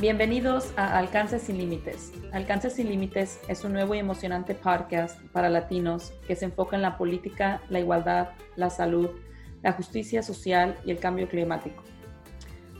Bienvenidos 0.00 0.72
a 0.78 0.96
Alcance 0.96 1.38
sin 1.38 1.58
Límites. 1.58 2.10
Alcance 2.32 2.70
sin 2.70 2.88
Límites 2.88 3.38
es 3.48 3.64
un 3.64 3.74
nuevo 3.74 3.94
y 3.94 3.98
emocionante 3.98 4.54
podcast 4.54 5.20
para 5.26 5.50
latinos 5.50 6.14
que 6.26 6.36
se 6.36 6.46
enfoca 6.46 6.74
en 6.74 6.80
la 6.80 6.96
política, 6.96 7.60
la 7.68 7.80
igualdad, 7.80 8.30
la 8.56 8.70
salud, 8.70 9.10
la 9.60 9.72
justicia 9.72 10.22
social 10.22 10.78
y 10.86 10.90
el 10.90 11.00
cambio 11.00 11.28
climático. 11.28 11.84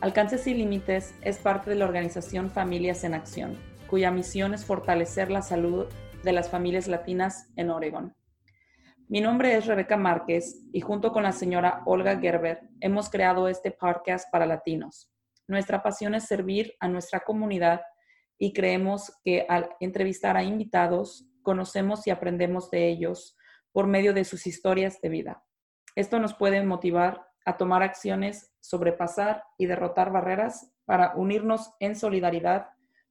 Alcance 0.01 0.39
sin 0.39 0.57
Límites 0.57 1.15
es 1.21 1.37
parte 1.37 1.69
de 1.69 1.77
la 1.77 1.85
organización 1.85 2.51
Familias 2.51 3.05
en 3.05 3.13
Acción, 3.13 3.59
cuya 3.87 4.11
misión 4.11 4.55
es 4.55 4.65
fortalecer 4.65 5.31
la 5.31 5.43
salud 5.43 5.89
de 6.25 6.33
las 6.33 6.49
familias 6.49 6.89
latinas 6.89 7.51
en 7.57 7.69
Oregon. 7.69 8.17
Mi 9.09 9.21
nombre 9.21 9.55
es 9.55 9.67
Rebeca 9.67 9.99
Márquez 9.99 10.63
y 10.73 10.81
junto 10.81 11.13
con 11.13 11.25
la 11.25 11.33
señora 11.33 11.83
Olga 11.85 12.19
Gerber 12.19 12.61
hemos 12.81 13.11
creado 13.11 13.47
este 13.47 13.73
podcast 13.73 14.33
para 14.33 14.47
latinos. 14.47 15.11
Nuestra 15.51 15.83
pasión 15.83 16.15
es 16.15 16.29
servir 16.29 16.77
a 16.79 16.87
nuestra 16.87 17.19
comunidad 17.19 17.81
y 18.39 18.53
creemos 18.53 19.13
que 19.25 19.47
al 19.49 19.69
entrevistar 19.81 20.37
a 20.37 20.45
invitados, 20.45 21.27
conocemos 21.43 22.07
y 22.07 22.11
aprendemos 22.11 22.71
de 22.71 22.87
ellos 22.87 23.37
por 23.73 23.89
medio 23.89 24.15
de 24.15 24.25
sus 24.25 24.47
historias 24.47 25.01
de 25.01 25.09
vida. 25.09 25.43
Esto 25.97 26.21
nos 26.21 26.35
puede 26.35 26.63
motivar 26.63 27.27
a 27.45 27.57
tomar 27.57 27.83
acciones, 27.83 28.55
sobrepasar 28.61 29.43
y 29.59 29.67
derrotar 29.67 30.13
barreras 30.13 30.73
para 30.85 31.17
unirnos 31.17 31.75
en 31.81 31.97
solidaridad 31.97 32.69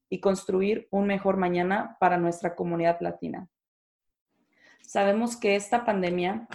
y 0.10 0.22
construir 0.22 0.88
un 0.92 1.08
mejor 1.08 1.36
mañana 1.36 1.98
para 2.00 2.16
nuestra 2.16 2.56
comunidad 2.56 3.02
latina. 3.02 3.50
Sabemos 4.82 5.36
que 5.36 5.58
esta 5.58 5.84
pandemia 5.84 6.48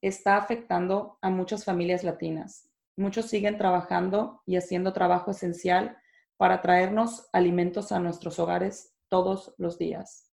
está 0.00 0.36
afectando 0.36 1.18
a 1.20 1.28
muchas 1.28 1.64
familias 1.64 2.04
latinas 2.04 2.70
Muchos 2.96 3.26
siguen 3.26 3.58
trabajando 3.58 4.42
y 4.46 4.56
haciendo 4.56 4.92
trabajo 4.92 5.32
esencial 5.32 5.96
para 6.36 6.60
traernos 6.60 7.28
alimentos 7.32 7.92
a 7.92 8.00
nuestros 8.00 8.38
hogares 8.38 8.94
todos 9.08 9.54
los 9.58 9.78
días. 9.78 10.30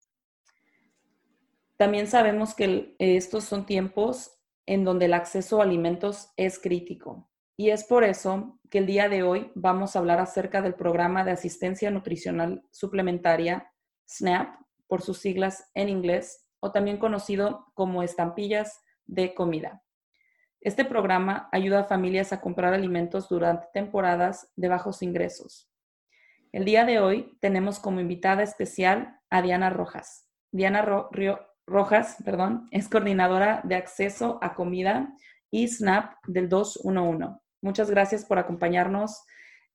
También 1.76 2.08
sabemos 2.08 2.54
que 2.54 2.96
estos 2.98 3.44
son 3.44 3.64
tiempos 3.64 4.32
en 4.66 4.84
donde 4.84 5.06
el 5.06 5.14
acceso 5.14 5.60
a 5.60 5.64
alimentos 5.64 6.32
es 6.36 6.58
crítico. 6.58 7.30
Y 7.56 7.70
es 7.70 7.84
por 7.84 8.04
eso 8.04 8.60
que 8.70 8.78
el 8.78 8.86
día 8.86 9.08
de 9.08 9.22
hoy 9.22 9.50
vamos 9.54 9.94
a 9.94 10.00
hablar 10.00 10.20
acerca 10.20 10.60
del 10.60 10.74
programa 10.74 11.24
de 11.24 11.32
asistencia 11.32 11.90
nutricional 11.90 12.64
suplementaria 12.70 13.72
SNAP, 14.06 14.60
por 14.86 15.02
sus 15.02 15.18
siglas 15.18 15.70
en 15.74 15.88
inglés, 15.88 16.48
o 16.60 16.72
también 16.72 16.98
conocido 16.98 17.66
como 17.74 18.02
estampillas 18.02 18.80
de 19.06 19.34
comida. 19.34 19.82
Este 20.60 20.84
programa 20.84 21.48
ayuda 21.52 21.80
a 21.80 21.84
familias 21.84 22.32
a 22.32 22.40
comprar 22.40 22.74
alimentos 22.74 23.28
durante 23.28 23.68
temporadas 23.72 24.50
de 24.56 24.66
bajos 24.66 25.02
ingresos. 25.02 25.70
El 26.50 26.64
día 26.64 26.84
de 26.84 26.98
hoy 26.98 27.38
tenemos 27.40 27.78
como 27.78 28.00
invitada 28.00 28.42
especial 28.42 29.20
a 29.30 29.40
Diana 29.40 29.70
Rojas. 29.70 30.28
Diana 30.50 30.84
Rojas 31.64 32.16
perdón, 32.24 32.66
es 32.72 32.88
coordinadora 32.88 33.60
de 33.62 33.76
acceso 33.76 34.40
a 34.42 34.54
comida 34.54 35.14
y 35.50 35.68
SNAP 35.68 36.14
del 36.26 36.48
211. 36.48 37.38
Muchas 37.62 37.88
gracias 37.88 38.24
por 38.24 38.40
acompañarnos 38.40 39.22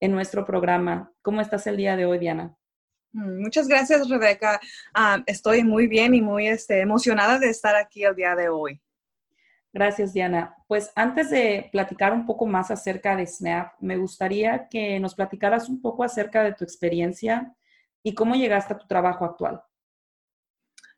en 0.01 0.11
nuestro 0.11 0.45
programa. 0.45 1.13
¿Cómo 1.21 1.39
estás 1.39 1.65
el 1.67 1.77
día 1.77 1.95
de 1.95 2.05
hoy, 2.05 2.19
Diana? 2.19 2.57
Mm, 3.13 3.41
muchas 3.41 3.69
gracias, 3.69 4.09
Rebeca. 4.09 4.59
Ah, 4.93 5.23
estoy 5.27 5.63
muy 5.63 5.87
bien 5.87 6.13
y 6.13 6.21
muy 6.21 6.47
este, 6.47 6.81
emocionada 6.81 7.39
de 7.39 7.49
estar 7.49 7.75
aquí 7.77 8.03
el 8.03 8.15
día 8.15 8.35
de 8.35 8.49
hoy. 8.49 8.81
Gracias, 9.73 10.13
Diana. 10.13 10.55
Pues 10.67 10.91
antes 10.95 11.31
de 11.31 11.67
platicar 11.71 12.13
un 12.13 12.27
poco 12.27 12.45
más 12.45 12.69
acerca 12.69 13.15
de 13.15 13.25
Snap, 13.25 13.73
me 13.79 13.97
gustaría 13.97 14.69
que 14.69 14.99
nos 14.99 15.15
platicaras 15.15 15.67
un 15.67 15.81
poco 15.81 16.03
acerca 16.03 16.43
de 16.43 16.53
tu 16.53 16.63
experiencia 16.63 17.55
y 18.03 18.13
cómo 18.13 18.35
llegaste 18.35 18.73
a 18.73 18.77
tu 18.77 18.85
trabajo 18.85 19.25
actual. 19.25 19.63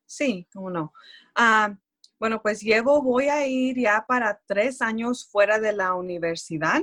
Sí, 0.06 0.46
cómo 0.54 0.70
no. 0.70 0.94
Ah, 1.36 1.74
bueno, 2.20 2.42
pues 2.42 2.62
llevo, 2.62 3.02
voy 3.02 3.30
a 3.30 3.48
ir 3.48 3.80
ya 3.80 4.04
para 4.06 4.42
tres 4.46 4.82
años 4.82 5.26
fuera 5.26 5.58
de 5.58 5.72
la 5.72 5.94
universidad. 5.94 6.82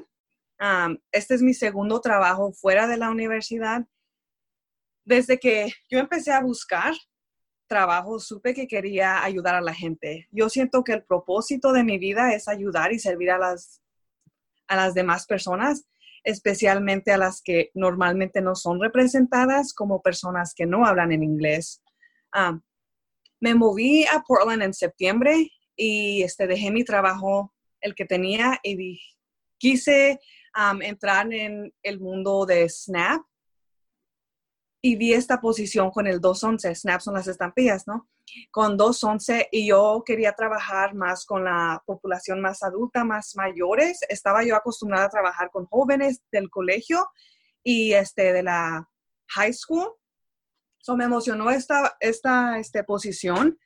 Ah, 0.59 0.89
este 1.11 1.35
es 1.35 1.43
mi 1.43 1.53
segundo 1.53 2.01
trabajo 2.01 2.55
fuera 2.55 2.87
de 2.87 2.97
la 2.97 3.11
universidad. 3.11 3.87
Desde 5.05 5.39
que 5.39 5.71
yo 5.91 5.99
empecé 5.99 6.33
a 6.33 6.41
buscar 6.41 6.95
trabajo 7.73 8.21
supe 8.21 8.53
que 8.53 8.69
quería 8.69 9.25
ayudar 9.25 9.55
a 9.55 9.63
la 9.63 9.73
gente. 9.73 10.29
Yo 10.31 10.51
siento 10.51 10.85
que 10.85 10.93
el 10.93 11.05
propósito 11.05 11.73
de 11.73 11.85
mi 11.85 11.97
vida 11.97 12.35
es 12.35 12.47
ayudar 12.47 12.93
y 12.93 12.99
servir 12.99 13.31
a 13.31 13.39
las, 13.39 13.81
a 14.69 14.77
las 14.77 14.93
demás 14.93 15.25
personas, 15.25 15.87
especialmente 16.23 17.13
a 17.13 17.17
las 17.17 17.41
que 17.41 17.71
normalmente 17.73 18.43
no 18.43 18.57
son 18.57 18.79
representadas 18.79 19.73
como 19.73 20.03
personas 20.03 20.53
que 20.55 20.67
no 20.67 20.85
hablan 20.85 21.13
en 21.13 21.23
inglés. 21.23 21.83
Ah, 22.31 22.61
me 23.41 23.55
moví 23.55 24.05
a 24.05 24.21
Portland 24.21 24.63
en 24.63 24.75
septiembre 24.75 25.51
y 25.75 26.23
este, 26.25 26.47
dejé 26.47 26.71
mi 26.71 26.85
trabajo, 26.85 27.55
el 27.81 27.95
que 27.95 28.05
tenía, 28.05 28.61
y 28.63 29.01
quise 29.57 30.21
entrar 30.83 31.33
en 31.33 31.73
el 31.83 32.01
mundo 32.01 32.45
de 32.45 32.69
Snap 32.69 33.23
y 34.85 34.97
vi 34.97 35.13
esta 35.13 35.41
posición 35.41 35.93
con 35.93 36.09
el 36.09 36.21
211, 36.21 36.75
Snap 36.75 37.01
son 37.01 37.15
las 37.15 37.29
estampillas, 37.29 37.87
¿no? 37.87 38.09
Con 38.51 38.77
211 38.77 39.49
y 39.53 39.69
yo 39.69 40.03
quería 40.05 40.33
trabajar 40.33 40.95
más 40.95 41.25
con 41.25 41.45
la 41.45 41.81
población 41.87 42.41
más 42.41 42.65
adulta, 42.65 43.05
más 43.05 43.37
mayores. 43.37 44.01
Estaba 44.09 44.43
yo 44.43 44.57
acostumbrada 44.57 45.07
a 45.07 45.11
trabajar 45.11 45.51
con 45.53 45.67
jóvenes 45.67 46.23
del 46.33 46.51
colegio 46.51 47.09
y 47.63 47.93
este, 47.93 48.33
de 48.33 48.43
la 48.43 48.89
high 49.29 49.53
school. 49.53 49.89
So 50.79 50.97
me 50.97 51.05
emocionó 51.05 51.51
esta, 51.51 51.97
esta 52.01 52.59
este, 52.59 52.83
posición. 52.83 53.61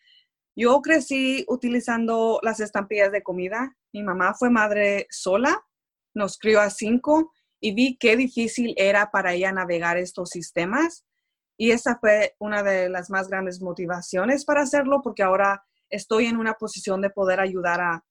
Yo 0.55 0.83
crecí 0.83 1.47
utilizando 1.49 2.41
las 2.43 2.61
estampillas 2.61 3.11
de 3.11 3.23
comida. 3.23 3.75
Mi 3.91 4.03
mamá 4.03 4.35
fue 4.35 4.51
madre 4.51 5.07
sola, 5.09 5.65
nos 6.13 6.37
crió 6.37 6.61
a 6.61 6.69
cinco 6.69 7.33
y 7.59 7.73
vi 7.73 7.97
qué 7.97 8.19
difícil 8.19 8.75
era 8.77 9.11
para 9.11 9.33
ella 9.33 9.51
navegar 9.53 9.97
estos 9.97 10.29
sistemas. 10.29 11.06
Y 11.57 11.71
esa 11.71 11.99
fue 11.99 12.35
una 12.39 12.63
de 12.63 12.89
las 12.89 13.11
más 13.11 13.29
grandes 13.29 13.61
motivaciones 13.61 14.45
para 14.45 14.63
hacerlo, 14.63 15.01
porque 15.03 15.23
ahora 15.23 15.65
estoy 15.89 16.27
en 16.27 16.37
una 16.37 16.55
posición 16.55 17.01
de 17.01 17.11
poder 17.11 17.41
ayudar 17.41 17.81
a, 17.81 18.05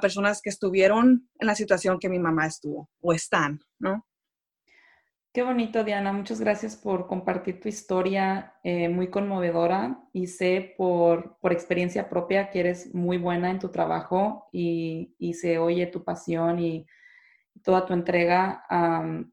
personas 0.00 0.40
que 0.40 0.50
estuvieron 0.50 1.28
en 1.40 1.46
la 1.48 1.56
situación 1.56 1.98
que 1.98 2.08
mi 2.08 2.20
mamá 2.20 2.46
estuvo 2.46 2.88
o 3.00 3.12
están, 3.12 3.58
¿no? 3.80 4.06
Qué 5.32 5.42
bonito, 5.42 5.82
Diana. 5.82 6.12
Muchas 6.12 6.38
gracias 6.38 6.76
por 6.76 7.08
compartir 7.08 7.60
tu 7.60 7.68
historia 7.68 8.54
eh, 8.62 8.88
muy 8.88 9.10
conmovedora 9.10 10.00
y 10.12 10.28
sé 10.28 10.74
por, 10.78 11.38
por, 11.40 11.52
experiencia 11.52 12.08
propia 12.08 12.50
que 12.50 12.60
eres 12.60 12.94
muy 12.94 13.18
buena 13.18 13.50
en 13.50 13.58
tu 13.58 13.70
trabajo 13.70 14.48
y, 14.52 15.16
y 15.18 15.34
se 15.34 15.58
oye 15.58 15.88
tu 15.88 16.04
pasión 16.04 16.60
y 16.60 16.86
toda 17.62 17.86
tu 17.86 17.92
entrega 17.92 18.64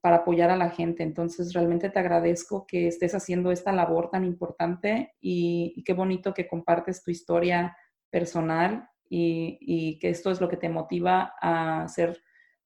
para 0.02 0.18
apoyar 0.18 0.50
a 0.50 0.58
la 0.58 0.70
gente. 0.70 1.04
Entonces, 1.04 1.54
realmente 1.54 1.90
te 1.90 2.00
agradezco 2.00 2.66
que 2.68 2.88
estés 2.88 3.16
haciendo 3.16 3.52
esta 3.52 3.72
labor 3.72 4.10
tan 4.10 4.26
importante 4.26 5.16
y, 5.22 5.84
qué 5.86 5.94
bonito 5.94 6.34
que 6.34 6.48
compartes 6.48 7.04
tu 7.04 7.12
historia 7.12 7.76
personal 8.10 8.90
y, 9.10 9.98
que 10.00 10.10
esto 10.10 10.32
es 10.32 10.42
lo 10.42 10.50
que 10.50 10.58
te 10.58 10.70
motiva 10.70 11.34
a 11.42 11.84
hacer 11.84 12.22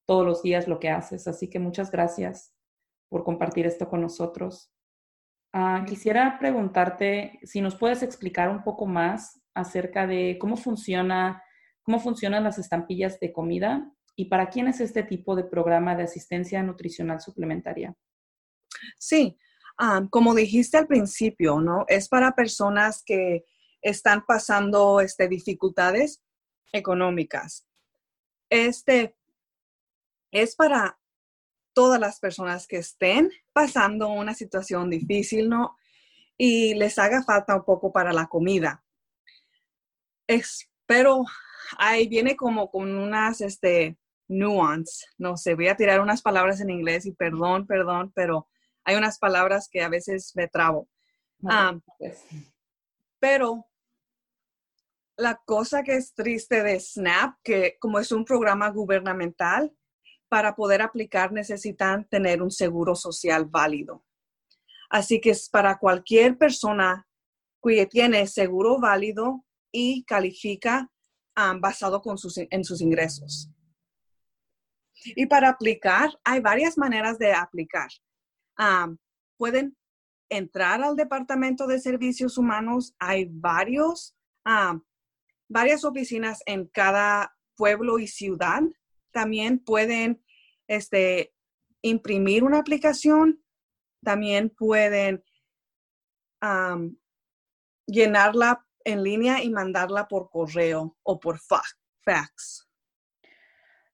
todos 0.06 0.26
los 0.26 0.42
días 0.42 0.68
lo 0.68 0.80
que 0.80 0.90
haces. 0.90 1.28
Así 1.28 1.48
que 1.48 1.58
muchas 1.58 1.90
gracias 1.90 2.54
por 3.08 3.24
compartir 3.24 3.66
esto 3.66 3.88
con 3.88 4.00
nosotros. 4.00 4.72
Ah, 5.52 5.84
quisiera 5.86 6.38
preguntarte 6.38 7.38
si 7.42 7.60
nos 7.60 7.76
puedes 7.76 8.02
explicar 8.02 8.48
un 8.48 8.64
poco 8.64 8.86
más 8.86 9.40
acerca 9.54 10.06
de 10.06 10.38
cómo 10.40 10.56
funciona, 10.56 11.42
cómo 11.82 12.00
funcionan 12.00 12.42
las 12.42 12.58
estampillas 12.58 13.20
de 13.20 13.32
comida 13.32 13.92
¿Y 14.16 14.26
para 14.26 14.48
quién 14.48 14.68
es 14.68 14.80
este 14.80 15.02
tipo 15.02 15.34
de 15.34 15.44
programa 15.44 15.96
de 15.96 16.04
asistencia 16.04 16.62
nutricional 16.62 17.20
suplementaria? 17.20 17.94
Sí, 18.98 19.38
como 20.10 20.34
dijiste 20.34 20.76
al 20.76 20.86
principio, 20.86 21.60
¿no? 21.60 21.84
Es 21.88 22.08
para 22.08 22.34
personas 22.34 23.02
que 23.04 23.44
están 23.80 24.24
pasando 24.26 25.00
este, 25.00 25.28
dificultades 25.28 26.22
económicas. 26.72 27.66
Este 28.48 29.16
es 30.30 30.56
para 30.56 30.98
todas 31.74 31.98
las 31.98 32.20
personas 32.20 32.66
que 32.66 32.76
estén 32.76 33.30
pasando 33.52 34.08
una 34.08 34.34
situación 34.34 34.90
difícil, 34.90 35.48
¿no? 35.48 35.76
Y 36.36 36.74
les 36.74 36.98
haga 36.98 37.22
falta 37.22 37.56
un 37.56 37.64
poco 37.64 37.92
para 37.92 38.12
la 38.12 38.26
comida. 38.26 38.84
Espero, 40.26 41.24
ahí 41.78 42.08
viene 42.08 42.36
como 42.36 42.70
con 42.70 42.96
unas, 42.96 43.40
este, 43.40 43.98
nuance. 44.32 45.06
No 45.18 45.36
sé, 45.36 45.54
voy 45.54 45.68
a 45.68 45.76
tirar 45.76 46.00
unas 46.00 46.22
palabras 46.22 46.60
en 46.60 46.70
inglés 46.70 47.06
y 47.06 47.12
perdón, 47.12 47.66
perdón, 47.66 48.12
pero 48.14 48.48
hay 48.84 48.96
unas 48.96 49.18
palabras 49.18 49.68
que 49.70 49.82
a 49.82 49.88
veces 49.88 50.32
me 50.34 50.48
trabo. 50.48 50.88
Ah, 51.48 51.76
pero 53.18 53.66
la 55.16 55.40
cosa 55.44 55.82
que 55.82 55.96
es 55.96 56.14
triste 56.14 56.62
de 56.62 56.80
SNAP, 56.80 57.36
que 57.42 57.76
como 57.78 57.98
es 57.98 58.12
un 58.12 58.24
programa 58.24 58.68
gubernamental, 58.70 59.72
para 60.28 60.56
poder 60.56 60.80
aplicar 60.80 61.30
necesitan 61.30 62.08
tener 62.08 62.42
un 62.42 62.50
seguro 62.50 62.94
social 62.94 63.44
válido. 63.44 64.04
Así 64.88 65.20
que 65.20 65.30
es 65.30 65.48
para 65.48 65.78
cualquier 65.78 66.38
persona 66.38 67.06
que 67.62 67.86
tiene 67.86 68.26
seguro 68.26 68.80
válido 68.80 69.44
y 69.70 70.04
califica 70.04 70.90
um, 71.36 71.60
basado 71.60 72.02
con 72.02 72.18
sus, 72.18 72.38
en 72.38 72.64
sus 72.64 72.80
ingresos. 72.80 73.50
Y 75.04 75.26
para 75.26 75.48
aplicar, 75.48 76.10
hay 76.24 76.40
varias 76.40 76.78
maneras 76.78 77.18
de 77.18 77.32
aplicar. 77.32 77.88
Um, 78.58 78.98
pueden 79.36 79.76
entrar 80.28 80.82
al 80.82 80.96
Departamento 80.96 81.66
de 81.66 81.80
Servicios 81.80 82.38
Humanos. 82.38 82.94
Hay 82.98 83.26
varios, 83.30 84.16
um, 84.46 84.82
varias 85.48 85.84
oficinas 85.84 86.42
en 86.46 86.66
cada 86.66 87.36
pueblo 87.56 87.98
y 87.98 88.06
ciudad. 88.06 88.62
También 89.12 89.58
pueden 89.58 90.22
este, 90.66 91.34
imprimir 91.82 92.44
una 92.44 92.58
aplicación. 92.58 93.42
También 94.02 94.50
pueden 94.50 95.22
llenarla 97.86 98.66
en 98.84 99.02
línea 99.04 99.42
y 99.44 99.50
mandarla 99.50 100.08
por 100.08 100.28
correo 100.28 100.96
o 101.04 101.20
por 101.20 101.38
fax. 101.38 102.68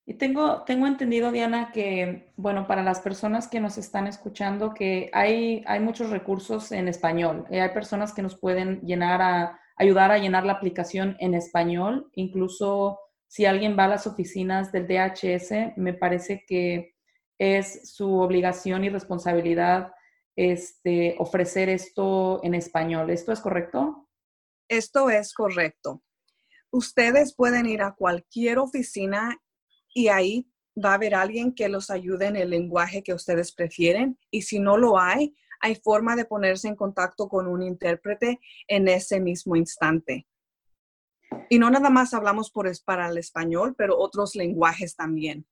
Y 0.09 0.15
tengo, 0.15 0.63
tengo 0.63 0.87
entendido, 0.87 1.31
Diana, 1.31 1.71
que, 1.71 2.33
bueno, 2.37 2.67
para 2.67 2.83
las 2.83 2.99
personas 3.01 3.47
que 3.47 3.61
nos 3.61 3.77
están 3.77 4.07
escuchando, 4.07 4.73
que 4.73 5.11
hay, 5.13 5.63
hay 5.67 5.81
muchos 5.81 6.09
recursos 6.09 6.73
en 6.73 6.89
español. 6.89 7.45
Eh, 7.51 7.61
hay 7.61 7.69
personas 7.75 8.15
que 8.15 8.23
nos 8.23 8.35
pueden 8.35 8.81
llenar 8.81 9.21
a, 9.21 9.61
ayudar 9.77 10.11
a 10.11 10.17
llenar 10.17 10.47
la 10.47 10.55
aplicación 10.55 11.15
en 11.21 11.35
español. 11.35 12.11
Incluso 12.15 12.99
si 13.27 13.45
alguien 13.45 13.77
va 13.79 13.85
a 13.85 13.89
las 13.89 14.07
oficinas 14.07 14.73
del 14.73 14.87
DHS, 14.87 15.77
me 15.77 15.93
parece 15.93 16.43
que 16.49 16.95
es 17.37 17.93
su 17.95 18.15
obligación 18.15 18.85
y 18.85 18.89
responsabilidad 18.89 19.93
este, 20.37 21.17
ofrecer 21.19 21.69
esto 21.69 22.41
en 22.43 22.55
español. 22.55 23.11
¿Esto 23.11 23.31
es 23.31 23.41
correcto? 23.41 24.09
Esto 24.71 25.11
es 25.11 25.35
correcto. 25.35 26.03
Ustedes 26.71 27.35
pueden 27.35 27.67
ir 27.67 27.83
a 27.83 27.93
cualquier 27.93 28.59
oficina 28.59 29.39
y 29.99 30.07
ahí 30.09 30.49
va 30.83 30.93
a 30.93 30.95
haber 30.95 31.17
alguien 31.17 31.53
que 31.53 31.69
los 31.69 31.91
ayude 31.91 32.27
en 32.27 32.37
el 32.37 32.51
lenguaje 32.51 33.03
que 33.03 33.13
ustedes 33.13 33.51
prefieren. 33.53 34.17
Y 34.31 34.43
si 34.43 34.61
no 34.61 34.77
lo 34.77 34.97
hay, 34.97 35.35
hay 35.61 35.75
forma 35.75 36.15
de 36.15 36.25
ponerse 36.25 36.69
en 36.69 36.77
contacto 36.77 37.29
con 37.29 37.49
un 37.49 37.65
intérprete 37.65 38.39
en 38.69 38.87
ese 38.87 39.19
mismo 39.19 39.57
instante. 39.57 40.29
Y 41.51 41.59
no 41.59 41.69
nada 41.69 41.91
más 41.91 42.15
hablamos 42.15 42.53
por, 42.53 42.71
para 42.85 43.09
el 43.09 43.19
español, 43.19 43.75
pero 43.77 43.99
otros 43.99 44.37
lenguajes 44.37 44.95
también. 44.95 45.47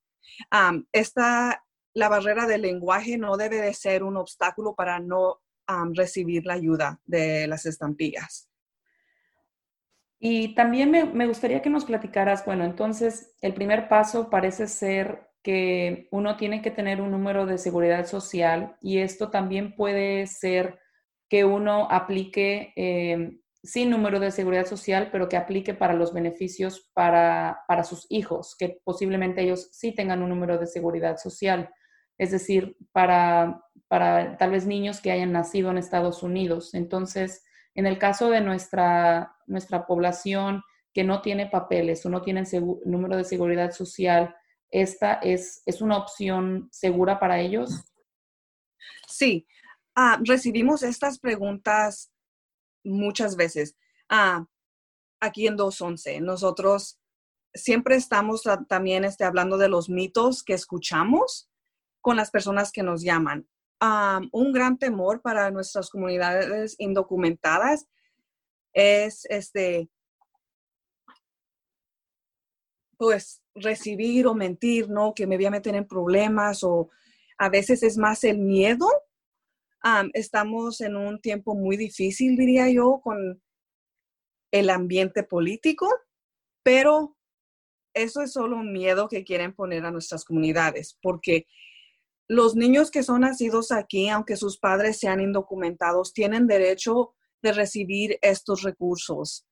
esta 0.93 1.65
la 1.93 2.09
barrera 2.09 2.47
del 2.47 2.63
lenguaje 2.63 3.19
no 3.19 3.37
debe 3.37 3.61
de 3.61 3.73
ser 3.73 4.05
un 4.05 4.17
obstáculo 4.17 4.75
para 4.77 5.01
no 5.01 5.41
recibir 5.95 6.45
la 6.47 6.55
ayuda 6.55 7.01
de 7.05 7.49
las 7.49 7.67
estampillas. 7.67 8.49
Y 10.19 10.55
también 10.55 10.91
me, 10.91 11.27
gustaría 11.27 11.61
que 11.61 11.71
nos 11.71 11.85
platicaras, 11.85 12.45
bueno, 12.45 12.65
entonces 12.65 13.35
el 13.43 13.53
primer 13.53 13.89
paso 13.89 14.31
parece 14.31 14.67
ser 14.67 15.29
que 15.43 16.09
uno 16.11 16.37
tiene 16.37 16.63
que 16.63 16.71
tener 16.71 17.01
un 17.01 17.11
número 17.11 17.47
de 17.47 17.59
seguridad 17.59 18.07
social 18.07 18.77
y 18.81 18.99
esto 18.99 19.31
también 19.31 19.77
puede 19.77 20.27
ser 20.27 20.81
que 21.29 21.45
uno 21.45 21.87
aplique 21.91 22.73
em, 22.77 23.41
sin 23.63 23.91
número 23.91 24.19
de 24.19 24.31
seguridad 24.31 24.67
social, 24.67 25.11
pero 25.13 25.29
que 25.29 25.37
aplique 25.37 25.75
para 25.75 25.95
los 25.95 26.15
beneficios 26.15 26.91
para, 26.95 27.61
para 27.69 27.85
sus 27.85 28.07
hijos, 28.09 28.57
que 28.59 28.81
posiblemente 28.85 29.43
ellos 29.43 29.69
sí 29.73 29.93
tengan 29.95 30.23
un 30.23 30.31
número 30.31 30.59
de 30.59 30.67
seguridad 30.67 31.19
social 31.19 31.71
es 32.19 32.31
decir, 32.31 32.77
para, 32.93 33.63
para 33.89 34.37
tal 34.39 34.51
vez 34.51 34.67
niños 34.67 35.01
que 35.01 35.11
hayan 35.11 35.33
nacido 35.33 35.71
en 35.71 35.79
Estados 35.79 36.23
Unidos. 36.23 36.75
Entonces, 36.75 37.45
en 37.77 37.87
el 37.87 37.99
caso 37.99 38.31
de 38.31 38.41
nuestra, 38.41 39.37
nuestra 39.47 39.87
población 39.87 40.63
que 40.93 41.05
no 41.05 41.21
tiene 41.21 41.47
papeles 41.47 42.05
o 42.07 42.09
no 42.09 42.23
tiene 42.23 42.43
número 42.87 43.17
de 43.17 43.25
seguridad 43.25 43.71
social, 43.73 44.35
¿esta 44.71 45.15
es, 45.15 45.63
es 45.67 45.83
una 45.83 45.99
opción 45.99 46.69
segura 46.73 47.21
para 47.21 47.39
ellos? 47.39 47.85
Sí, 49.07 49.47
ah, 49.95 50.19
recibimos 50.25 50.83
estas 50.83 51.19
preguntas 51.19 52.11
muchas 52.83 53.37
veces. 53.37 53.77
Ah, 54.09 54.47
aquí 55.21 55.47
en 55.47 55.57
211, 55.57 56.23
nosotros 56.23 56.99
siempre 57.53 57.97
estamos 57.97 58.43
también 58.69 59.05
este, 59.05 59.25
hablando 59.25 59.59
de 59.59 59.69
los 59.69 59.91
mitos 59.91 60.43
que 60.43 60.55
escuchamos 60.55 61.51
con 62.01 62.17
las 62.17 62.31
personas 62.31 62.73
que 62.73 62.83
nos 62.83 63.03
llaman. 63.03 63.47
Un 63.81 64.53
gran 64.53 64.79
temor 64.79 65.21
para 65.21 65.51
nuestras 65.51 65.91
comunidades 65.91 66.77
indocumentadas 66.79 67.87
es 68.73 69.27
este, 69.29 69.89
pues 72.97 73.43
recibir 73.55 74.27
o 74.27 74.35
mentir, 74.35 74.89
¿no? 74.89 75.15
Que 75.15 75.27
me 75.27 75.37
voy 75.37 75.47
a 75.47 75.51
meter 75.51 75.75
en 75.75 75.87
problemas 75.87 76.63
o 76.63 76.91
a 77.39 77.49
veces 77.49 77.83
es 77.83 77.97
más 77.97 78.25
el 78.25 78.39
miedo. 78.39 78.89
estamos 80.15 80.81
en 80.81 80.97
un 80.97 81.21
tiempo 81.21 81.55
muy 81.55 81.77
difícil, 81.77 82.37
diría 82.37 82.69
yo, 82.71 83.01
con 83.03 83.41
el 84.53 84.71
ambiente 84.71 85.23
político, 85.23 85.89
pero 86.63 87.17
eso 87.95 88.21
es 88.23 88.33
solo 88.33 88.57
un 88.57 88.73
miedo 88.73 89.09
que 89.09 89.25
quieren 89.25 89.55
poner 89.55 89.85
a 89.85 89.91
nuestras 89.91 90.25
comunidades, 90.25 90.99
porque 91.01 91.47
los 92.29 92.57
niños 92.57 92.91
que 92.91 93.03
son 93.03 93.21
nacidos 93.21 93.73
aquí, 93.73 94.09
aunque 94.09 94.37
sus 94.37 94.59
padres 94.59 94.99
sean 94.99 95.21
indocumentados, 95.21 96.13
tienen 96.13 96.47
derecho 96.47 97.15
de 97.43 97.53
recibir 97.53 98.19
estos 98.23 98.63
recursos. 98.63 99.47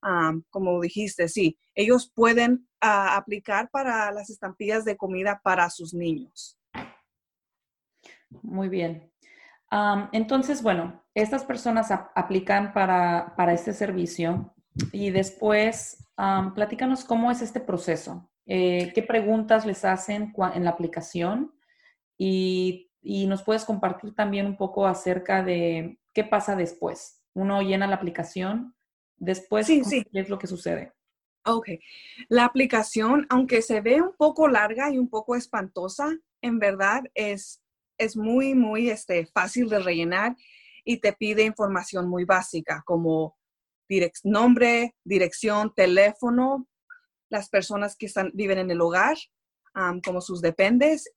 como 0.49 0.81
dijiste, 0.81 1.27
sí, 1.27 1.57
ellos 1.75 2.11
pueden 2.13 2.67
ah, 2.81 3.15
aplicar 3.15 3.69
para 3.69 4.11
las 4.11 4.29
estampillas 4.29 4.85
de 4.85 4.97
comida 4.97 5.39
para 5.43 5.69
sus 5.69 5.93
niños. 5.93 6.57
Muy 8.41 8.69
bien. 8.69 9.11
entonces, 10.11 10.61
bueno, 10.61 11.03
estas 11.13 11.43
personas 11.45 11.91
aplican 11.91 12.73
para, 12.73 13.53
este 13.53 13.73
servicio 13.73 14.53
y 14.91 15.09
después 15.11 16.05
platícanos 16.53 17.05
cómo 17.05 17.31
es 17.31 17.41
este 17.41 17.61
proceso. 17.61 18.29
Eh, 18.47 18.91
¿Qué 18.93 19.01
preguntas 19.01 19.65
les 19.65 19.85
hacen 19.85 20.33
en 20.53 20.63
la 20.63 20.71
aplicación? 20.71 21.54
Y, 22.17 22.91
nos 23.27 23.43
puedes 23.43 23.65
compartir 23.65 24.15
también 24.15 24.45
un 24.45 24.57
poco 24.57 24.87
acerca 24.87 25.43
de 25.43 25.99
qué 26.13 26.23
pasa 26.23 26.55
después. 26.55 27.21
Uno 27.33 27.61
llena 27.61 27.87
la 27.87 27.95
aplicación, 27.95 28.75
después, 29.17 29.67
sí, 29.67 29.83
sí. 29.83 30.03
¿qué 30.11 30.21
es 30.21 30.29
lo 30.29 30.39
que 30.39 30.47
sucede? 30.47 30.93
Ok. 31.45 31.69
La 32.29 32.45
aplicación, 32.45 33.27
aunque 33.29 33.61
se 33.61 33.81
ve 33.81 34.01
un 34.01 34.15
poco 34.15 34.47
larga 34.47 34.91
y 34.91 34.97
un 34.97 35.09
poco 35.09 35.35
espantosa, 35.35 36.17
en 36.41 36.57
verdad 36.57 37.03
es, 37.13 37.61
es 37.99 38.17
muy, 38.17 38.55
muy 38.55 38.89
este, 38.89 39.27
fácil 39.27 39.69
de 39.69 39.79
rellenar 39.79 40.35
y 40.83 40.97
te 40.97 41.13
pide 41.13 41.43
información 41.43 42.07
muy 42.07 42.25
básica 42.25 42.81
como 42.85 43.37
nombre, 44.23 44.95
dirección, 45.03 45.73
teléfono, 45.75 46.67
las 47.29 47.49
personas 47.49 47.95
que 47.95 48.07
están, 48.07 48.31
viven 48.33 48.57
en 48.57 48.71
el 48.71 48.81
hogar, 48.81 49.17
como 50.03 50.21
sus 50.21 50.41
dependes 50.41 51.11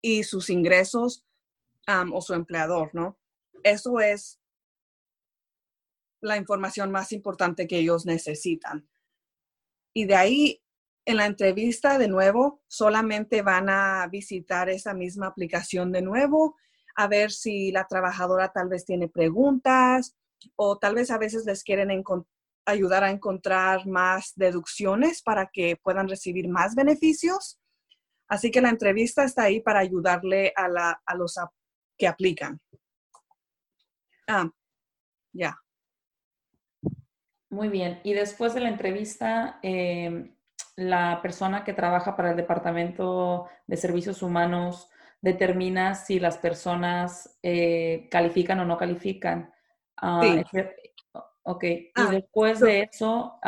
y 0.00 0.22
sus 0.24 0.50
ingresos 0.50 1.24
o 2.12 2.20
su 2.20 2.34
empleador, 2.34 2.94
¿no? 2.94 3.18
Eso 3.62 4.00
es 4.00 4.40
la 6.20 6.36
información 6.36 6.90
más 6.90 7.12
importante 7.12 7.66
que 7.66 7.78
ellos 7.78 8.04
necesitan. 8.04 8.88
Y 9.94 10.04
de 10.04 10.14
ahí, 10.14 10.62
en 11.06 11.16
la 11.16 11.26
entrevista 11.26 11.96
de 11.98 12.08
nuevo, 12.08 12.62
solamente 12.66 13.42
van 13.42 13.70
a 13.70 14.06
visitar 14.10 14.68
esa 14.68 14.92
misma 14.94 15.28
aplicación 15.28 15.90
de 15.92 16.02
nuevo, 16.02 16.56
a 16.94 17.06
ver 17.08 17.30
si 17.30 17.72
la 17.72 17.86
trabajadora 17.86 18.52
tal 18.52 18.68
vez 18.68 18.84
tiene 18.84 19.08
preguntas 19.08 20.16
o 20.56 20.78
tal 20.78 20.94
vez 20.94 21.10
a 21.10 21.18
veces 21.18 21.46
les 21.46 21.64
quieren 21.64 21.90
ayudar 22.66 23.04
a 23.04 23.10
encontrar 23.10 23.86
más 23.86 24.32
deducciones 24.36 25.22
para 25.22 25.46
que 25.46 25.76
puedan 25.76 26.08
recibir 26.08 26.48
más 26.48 26.74
beneficios. 26.74 27.58
Así 28.28 28.50
que 28.50 28.60
la 28.60 28.68
entrevista 28.68 29.24
está 29.24 29.44
ahí 29.44 29.60
para 29.60 29.80
ayudarle 29.80 30.52
a, 30.54 31.14
los 31.14 31.38
que 31.96 32.06
aplican. 32.06 32.60
Ah, 34.26 34.50
ya. 35.32 35.58
Muy 37.50 37.68
bien. 37.68 38.00
Y 38.04 38.12
después 38.12 38.52
de 38.52 38.60
la 38.60 38.68
entrevista, 38.68 39.58
em, 39.62 40.36
la 40.76 41.20
persona 41.22 41.64
que 41.64 41.72
trabaja 41.72 42.14
para 42.14 42.30
el 42.30 42.36
Departamento 42.36 43.48
de 43.66 43.76
Servicios 43.78 44.22
Humanos 44.22 44.90
determina 45.20 45.94
si 45.94 46.20
las 46.20 46.36
personas 46.38 47.38
eh, 47.42 48.08
califican 48.10 48.60
o 48.60 48.64
no 48.66 48.76
califican. 48.76 49.52
Ah, 49.96 50.44
ok. 51.42 51.64
y 51.64 51.90
ah, 51.94 52.10
después 52.10 52.60
de 52.60 52.82
eso, 52.82 53.40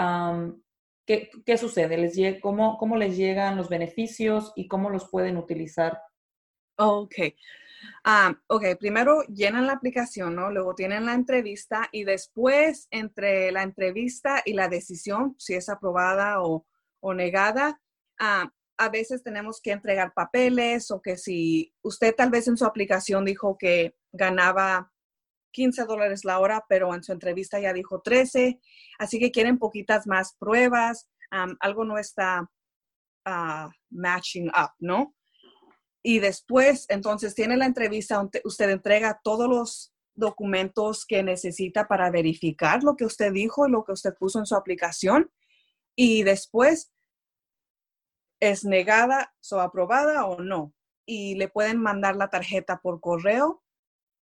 ¿Qué, 1.45 1.59
sucede? 1.59 1.97
¿Les 1.97 2.41
cómo, 2.41 2.79
¿Cómo 2.79 2.97
les 2.97 3.17
llegan 3.17 3.57
los 3.57 3.69
beneficios 3.69 4.53
y 4.55 4.69
cómo 4.69 4.91
los 4.91 5.09
pueden 5.09 5.39
utilizar? 5.39 6.01
Ok. 6.77 7.15
Ah, 8.05 8.33
ok, 8.47 8.77
primero 8.79 9.23
llenan 9.25 9.67
la 9.67 9.73
aplicación, 9.73 10.37
¿no? 10.37 10.53
Luego 10.53 10.77
tienen 10.77 11.07
la 11.07 11.15
entrevista 11.15 11.89
y 11.91 12.05
después 12.05 12.87
entre 12.93 13.51
la 13.51 13.65
entrevista 13.65 14.41
y 14.45 14.53
la 14.53 14.69
decisión, 14.69 15.35
si 15.39 15.55
es 15.55 15.69
aprobada 15.69 16.43
o, 16.43 16.65
negada, 17.15 17.81
ah, 18.21 18.53
a 18.77 18.89
veces 18.89 19.25
tenemos 19.25 19.61
que 19.61 19.73
entregar 19.73 20.15
papeles 20.15 20.93
o 20.93 21.03
que 21.03 21.17
si 21.17 21.75
usted 21.83 22.15
tal 22.15 22.31
vez 22.31 22.47
en 22.47 22.57
su 22.57 22.65
aplicación 22.65 23.25
dijo 23.25 23.59
que 23.59 23.97
ganaba 24.13 24.93
15 25.53 25.85
dólares 25.85 26.25
la 26.25 26.39
hora, 26.39 26.65
pero 26.69 26.95
en 26.95 27.03
su 27.03 27.13
entrevista 27.13 27.59
ya 27.61 27.73
dijo 27.73 28.01
13, 28.01 28.61
así 28.99 29.19
que 29.19 29.31
quieren 29.31 29.59
poquitas 29.59 30.07
más 30.07 30.37
pruebas, 30.39 31.09
algo 31.61 31.85
no 31.85 31.99
está 31.99 32.51
ah, 33.25 33.71
matching 33.91 34.49
up, 34.49 34.73
¿no? 34.79 35.15
Y 36.03 36.19
después, 36.19 36.87
entonces, 36.89 37.35
tiene 37.35 37.57
la 37.57 37.67
entrevista, 37.67 38.27
usted 38.45 38.71
entrega 38.71 39.21
todos 39.23 39.49
los 39.49 39.93
documentos 40.15 41.05
que 41.07 41.23
necesita 41.23 41.89
para 41.89 42.11
verificar 42.11 42.83
lo 42.83 42.97
que 42.97 43.05
usted 43.05 43.33
dijo 43.33 43.69
lo 43.69 43.85
que 43.85 43.93
usted 43.93 44.15
puso 44.19 44.39
en 44.39 44.47
su 44.47 44.57
aplicación. 44.57 45.31
Y 45.97 46.23
después 46.23 46.93
es 48.41 48.65
negada, 48.65 49.35
o 49.51 49.61
aprobada 49.61 50.25
o 50.27 50.43
no. 50.43 50.73
Y 51.07 51.35
le 51.35 51.49
pueden 51.49 51.79
mandar 51.79 52.17
la 52.17 52.29
tarjeta 52.29 52.81
por 52.81 53.01
correo 53.01 53.63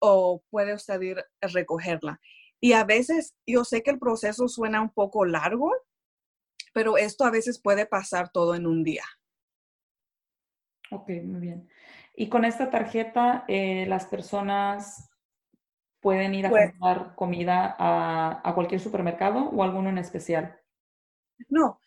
o 0.04 0.42
puede 0.50 0.75
usted 0.75 1.00
ir 1.00 1.18
a 1.40 1.47
recogerla. 1.47 2.21
Y 2.61 2.73
a 2.73 2.85
veces, 2.85 3.37
yo 3.47 3.64
sé 3.64 3.82
que 3.82 3.92
el 3.92 4.00
proceso 4.00 4.49
suena 4.49 4.82
un 4.82 4.90
poco 4.90 5.25
largo, 5.25 5.73
pero 6.75 6.97
esto 6.97 7.25
a 7.25 7.30
veces 7.30 7.61
puede 7.61 7.87
pasar 7.87 8.30
todo 8.30 8.56
en 8.56 8.66
un 8.66 8.82
día. 8.82 9.04
Ok, 10.90 11.09
muy 11.25 11.40
bien. 11.40 11.68
Y 12.14 12.28
con 12.28 12.44
esta 12.44 12.68
tarjeta, 12.68 13.44
eh, 13.47 13.87
las 13.87 14.06
personas 14.06 15.09
pueden 16.00 16.35
ir 16.35 16.47
a 16.47 16.50
pues 16.50 16.73
comprar 16.73 17.14
comida 17.14 17.76
a, 17.78 18.52
cualquier 18.54 18.80
supermercado 18.80 19.50
o 19.50 19.62
alguno 19.62 19.88
en 19.88 19.99
especial. 19.99 20.61
No, 21.49 21.80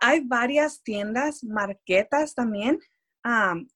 hay 0.00 0.20
varias 0.20 0.82
tiendas, 0.82 1.44
marquetas 1.44 2.34
también, 2.34 2.80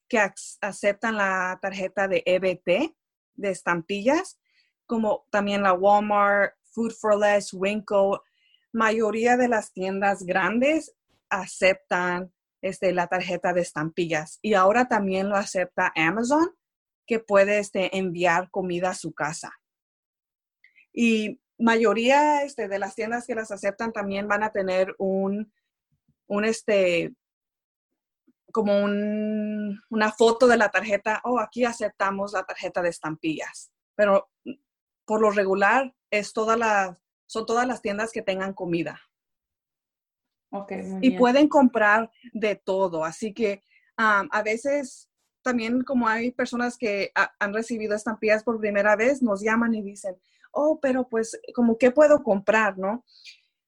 que 0.09 0.19
aceptan 0.61 1.15
la 1.15 1.57
tarjeta 1.61 2.09
de 2.09 2.21
EBT, 2.25 2.93
de 3.37 3.51
estampillas, 3.51 4.37
como 4.85 5.25
también 5.31 5.63
la 5.63 5.73
Walmart, 5.73 6.53
Food 6.71 6.91
for 6.91 7.17
Less, 7.17 7.53
Winco. 7.53 8.23
Mayoría 8.73 9.37
de 9.37 9.47
las 9.47 9.71
tiendas 9.71 10.23
grandes 10.23 10.93
aceptan 11.29 12.31
este, 12.61 12.93
la 12.93 13.07
tarjeta 13.07 13.53
de 13.53 13.61
estampillas. 13.61 14.39
Y 14.41 14.53
ahora 14.53 14.87
también 14.87 15.29
lo 15.29 15.35
acepta 15.35 15.93
Amazon, 15.95 16.55
que 17.05 17.19
puede 17.19 17.59
este, 17.59 17.97
enviar 17.97 18.49
comida 18.51 18.91
a 18.91 18.95
su 18.95 19.13
casa. 19.13 19.53
Y 20.93 21.39
mayoría 21.57 22.43
este, 22.43 22.67
de 22.67 22.79
las 22.79 22.95
tiendas 22.95 23.25
que 23.25 23.35
las 23.35 23.51
aceptan 23.51 23.93
también 23.93 24.27
van 24.27 24.43
a 24.43 24.51
tener 24.51 24.93
un, 24.97 25.51
un 26.27 26.45
este, 26.45 27.13
como 28.51 28.83
una 28.83 30.11
foto 30.11 30.47
de 30.47 30.57
la 30.57 30.69
tarjeta, 30.69 31.21
oh, 31.23 31.39
aquí 31.39 31.65
aceptamos 31.65 32.33
la 32.33 32.43
tarjeta 32.43 32.81
de 32.81 32.89
estampillas. 32.89 33.71
Pero 33.95 34.29
por 35.05 35.21
lo 35.21 35.31
regular 35.31 35.93
es 36.11 36.33
toda 36.33 36.57
la, 36.57 36.97
son 37.25 37.45
todas 37.45 37.67
las 37.67 37.81
tiendas 37.81 38.11
que 38.11 38.21
tengan 38.21 38.53
comida 38.53 39.01
y 41.01 41.17
pueden 41.17 41.47
comprar 41.47 42.11
de 42.33 42.55
todo. 42.55 43.03
Así 43.03 43.33
que 43.33 43.63
a 43.97 44.43
veces 44.43 45.09
también 45.41 45.83
como 45.83 46.07
hay 46.07 46.31
personas 46.31 46.77
que 46.77 47.11
han 47.15 47.53
recibido 47.53 47.95
estampillas 47.95 48.43
por 48.43 48.59
primera 48.59 48.95
vez, 48.95 49.21
nos 49.21 49.41
llaman 49.41 49.73
y 49.73 49.81
dicen, 49.81 50.17
oh, 50.51 50.79
pero 50.81 51.07
pues 51.07 51.39
como 51.53 51.77
qué 51.77 51.91
puedo 51.91 52.23
comprar, 52.23 52.77
¿no? 52.77 53.05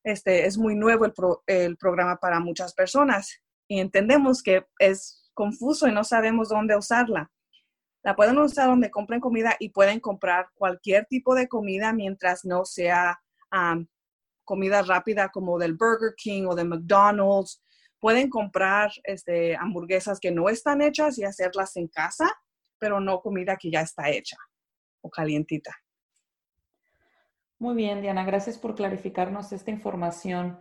Este 0.04 0.46
es 0.46 0.58
muy 0.58 0.76
nuevo 0.76 1.06
el, 1.06 1.14
el 1.48 1.78
programa 1.78 2.18
para 2.18 2.40
muchas 2.40 2.74
personas 2.74 3.42
y 3.70 3.80
entendemos 3.80 4.44
que 4.44 4.66
es 4.80 5.32
confuso 5.34 5.88
y 5.88 5.94
no 5.94 6.04
sabemos 6.04 6.50
dónde 6.50 6.76
usarla. 6.76 7.32
La 8.02 8.16
pueden 8.16 8.38
usar 8.40 8.68
donde 8.68 8.90
compren 8.90 9.22
comida 9.22 9.56
y 9.60 9.70
pueden 9.70 10.00
comprar 10.00 10.50
cualquier 10.56 11.06
tipo 11.06 11.36
de 11.36 11.48
comida 11.48 11.94
mientras 11.94 12.44
no 12.44 12.66
sea 12.66 13.22
comida 14.44 14.82
rápida 14.82 15.30
como 15.30 15.60
del 15.60 15.76
Burger 15.76 16.16
King 16.18 16.46
o 16.48 16.56
de 16.56 16.64
McDonald's. 16.64 17.64
Pueden 18.00 18.30
comprar 18.30 18.92
este, 19.04 19.56
hamburguesas 19.56 20.20
que 20.20 20.32
no 20.32 20.50
están 20.50 20.82
hechas 20.82 21.18
y 21.20 21.24
hacerlas 21.24 21.76
en 21.78 21.88
casa, 21.88 22.28
pero 22.80 23.00
no 23.00 23.22
comida 23.22 23.56
que 23.58 23.70
ya 23.70 23.82
está 23.82 24.10
hecha 24.10 24.38
o 25.02 25.10
calientita. 25.10 25.76
Muy 27.60 27.76
bien, 27.76 28.02
Diana, 28.02 28.24
gracias 28.24 28.58
por 28.58 28.74
clarificarnos 28.74 29.52
esta 29.52 29.70
información. 29.70 30.60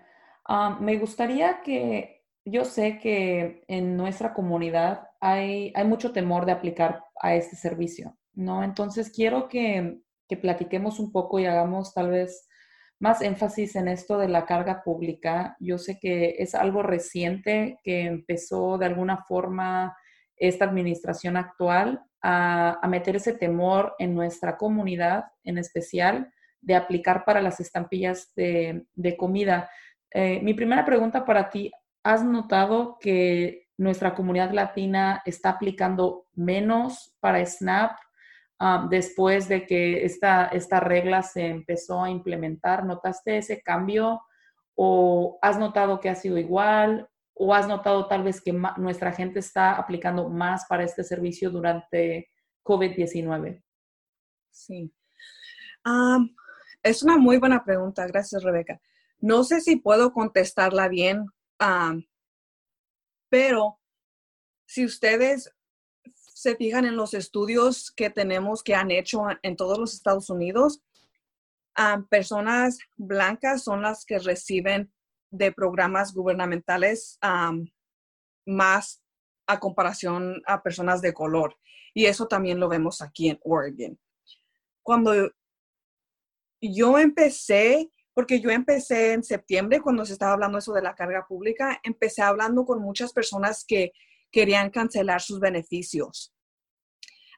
Me 0.80 0.98
gustaría 0.98 1.62
que, 1.62 2.17
yo 2.50 2.64
sé 2.64 2.98
que 2.98 3.64
en 3.68 3.96
nuestra 3.96 4.34
comunidad 4.34 5.08
hay, 5.20 5.72
hay 5.74 5.84
mucho 5.86 6.12
temor 6.12 6.46
de 6.46 6.52
aplicar 6.52 7.04
a 7.20 7.34
este 7.34 7.56
servicio, 7.56 8.16
¿no? 8.34 8.62
Entonces 8.62 9.10
quiero 9.10 9.48
que, 9.48 10.00
que 10.28 10.36
platiquemos 10.36 11.00
un 11.00 11.12
poco 11.12 11.38
y 11.38 11.46
hagamos 11.46 11.94
tal 11.94 12.10
vez 12.10 12.48
más 13.00 13.22
énfasis 13.22 13.76
en 13.76 13.88
esto 13.88 14.18
de 14.18 14.28
la 14.28 14.44
carga 14.44 14.82
pública. 14.82 15.56
Yo 15.60 15.78
sé 15.78 15.98
que 16.00 16.36
es 16.38 16.54
algo 16.54 16.82
reciente 16.82 17.78
que 17.82 18.02
empezó 18.02 18.78
de 18.78 18.86
alguna 18.86 19.18
forma 19.18 19.96
esta 20.36 20.64
administración 20.64 21.36
actual 21.36 22.02
a, 22.22 22.80
meter 22.88 23.16
ese 23.16 23.32
temor 23.32 23.94
en 23.98 24.14
nuestra 24.14 24.56
comunidad, 24.56 25.26
en 25.44 25.58
especial, 25.58 26.32
de 26.60 26.74
aplicar 26.74 27.24
para 27.24 27.40
las 27.40 27.60
estampillas 27.60 28.32
de, 28.34 28.84
comida. 29.16 29.70
Eh, 30.12 30.40
mi 30.42 30.54
primera 30.54 30.84
pregunta 30.84 31.24
para 31.24 31.48
ti, 31.50 31.70
¿has 32.08 32.24
notado 32.24 32.96
que 32.98 33.68
nuestra 33.76 34.14
comunidad 34.14 34.52
latina 34.52 35.20
está 35.26 35.50
aplicando 35.50 36.26
menos 36.34 37.14
para 37.20 37.44
SNAP 37.44 37.98
después 38.88 39.46
de 39.46 39.66
que 39.66 40.06
esta, 40.06 40.46
esta 40.46 40.80
regla 40.80 41.22
se 41.22 41.48
empezó 41.48 42.02
a 42.02 42.10
implementar? 42.10 42.86
¿Notaste 42.86 43.36
ese 43.36 43.60
cambio 43.60 44.22
o 44.74 45.38
has 45.42 45.58
notado 45.58 46.00
que 46.00 46.08
ha 46.08 46.14
sido 46.14 46.38
igual 46.38 47.10
o 47.34 47.54
has 47.54 47.68
notado 47.68 48.08
tal 48.08 48.22
vez 48.22 48.40
que 48.40 48.54
nuestra 48.78 49.12
gente 49.12 49.40
está 49.40 49.74
aplicando 49.74 50.30
más 50.30 50.64
para 50.66 50.84
este 50.84 51.04
servicio 51.04 51.50
durante 51.50 52.30
COVID-19? 52.64 53.62
Sí. 54.50 54.90
es 56.82 57.02
una 57.02 57.18
muy 57.18 57.36
buena 57.36 57.62
pregunta. 57.62 58.06
Gracias, 58.06 58.42
Rebeca. 58.42 58.80
No 59.20 59.44
sé 59.44 59.60
si 59.60 59.76
puedo 59.76 60.14
contestarla 60.14 60.88
bien, 60.88 61.26
pero 63.28 63.80
si 64.66 64.84
ustedes 64.84 65.54
se 66.14 66.56
fijan 66.56 66.84
en 66.84 66.96
los 66.96 67.14
estudios 67.14 67.90
que 67.90 68.10
tenemos 68.10 68.62
que 68.62 68.74
han 68.74 68.90
hecho 68.90 69.22
en 69.42 69.56
todos 69.56 69.78
los 69.78 69.94
Estados 69.94 70.30
Unidos, 70.30 70.82
personas 72.08 72.78
blancas 72.96 73.62
son 73.64 73.82
las 73.82 74.04
que 74.04 74.18
reciben 74.18 74.92
de 75.30 75.52
programas 75.52 76.14
gubernamentales 76.14 77.18
más 78.46 79.02
a 79.46 79.60
comparación 79.60 80.42
a 80.46 80.62
personas 80.62 81.00
de 81.02 81.12
color. 81.12 81.56
Y 81.94 82.06
eso 82.06 82.28
también 82.28 82.60
lo 82.60 82.68
vemos 82.68 83.00
aquí 83.02 83.30
en 83.30 83.40
Oregon. 83.42 83.98
Cuando 84.82 85.30
yo 86.60 86.98
empecé, 86.98 87.90
porque 88.18 88.40
yo 88.40 88.50
empecé 88.50 89.12
en 89.12 89.22
septiembre, 89.22 89.80
cuando 89.80 90.04
se 90.04 90.14
estaba 90.14 90.32
hablando 90.32 90.58
eso 90.58 90.72
de 90.72 90.82
la 90.82 90.96
carga 90.96 91.24
pública, 91.28 91.78
empecé 91.84 92.20
hablando 92.20 92.64
con 92.64 92.82
muchas 92.82 93.12
personas 93.12 93.64
que 93.64 93.92
querían 94.32 94.70
cancelar 94.70 95.20
sus 95.20 95.38
beneficios, 95.38 96.34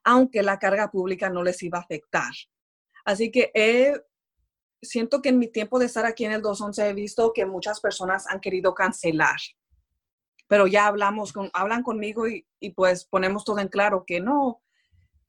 aunque 0.04 0.42
la 0.42 0.58
carga 0.58 0.90
pública 0.90 1.28
no 1.28 1.42
les 1.42 1.62
iba 1.62 1.76
a 1.76 1.82
afectar. 1.82 2.32
Así 3.04 3.30
que 3.30 3.52
siento 4.80 5.20
que 5.20 5.28
en 5.28 5.38
mi 5.38 5.48
tiempo 5.48 5.78
de 5.78 5.84
estar 5.84 6.06
aquí 6.06 6.24
en 6.24 6.32
el 6.32 6.40
211 6.40 6.88
he 6.88 6.94
visto 6.94 7.34
que 7.34 7.44
muchas 7.44 7.78
personas 7.82 8.26
han 8.26 8.40
querido 8.40 8.72
cancelar, 8.72 9.36
pero 10.48 10.66
ya 10.66 10.86
hablamos, 10.86 11.34
con, 11.34 11.50
hablan 11.52 11.82
conmigo 11.82 12.26
y, 12.26 12.46
pues 12.74 13.04
ponemos 13.04 13.44
todo 13.44 13.58
en 13.58 13.68
claro 13.68 14.04
que 14.06 14.20
no, 14.20 14.62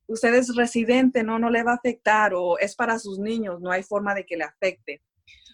usted 0.08 0.34
es 0.34 0.56
residente, 0.56 1.24
no, 1.24 1.40
no 1.40 1.50
le 1.50 1.64
va 1.64 1.74
a 1.74 1.76
afectar 1.76 2.34
o 2.36 2.58
es 2.58 2.74
para 2.74 2.98
sus 3.00 3.20
niños, 3.20 3.60
no 3.60 3.70
hay 3.70 3.84
forma 3.84 4.16
de 4.16 4.26
que 4.26 4.38
le 4.38 4.46
afecte. 4.46 5.02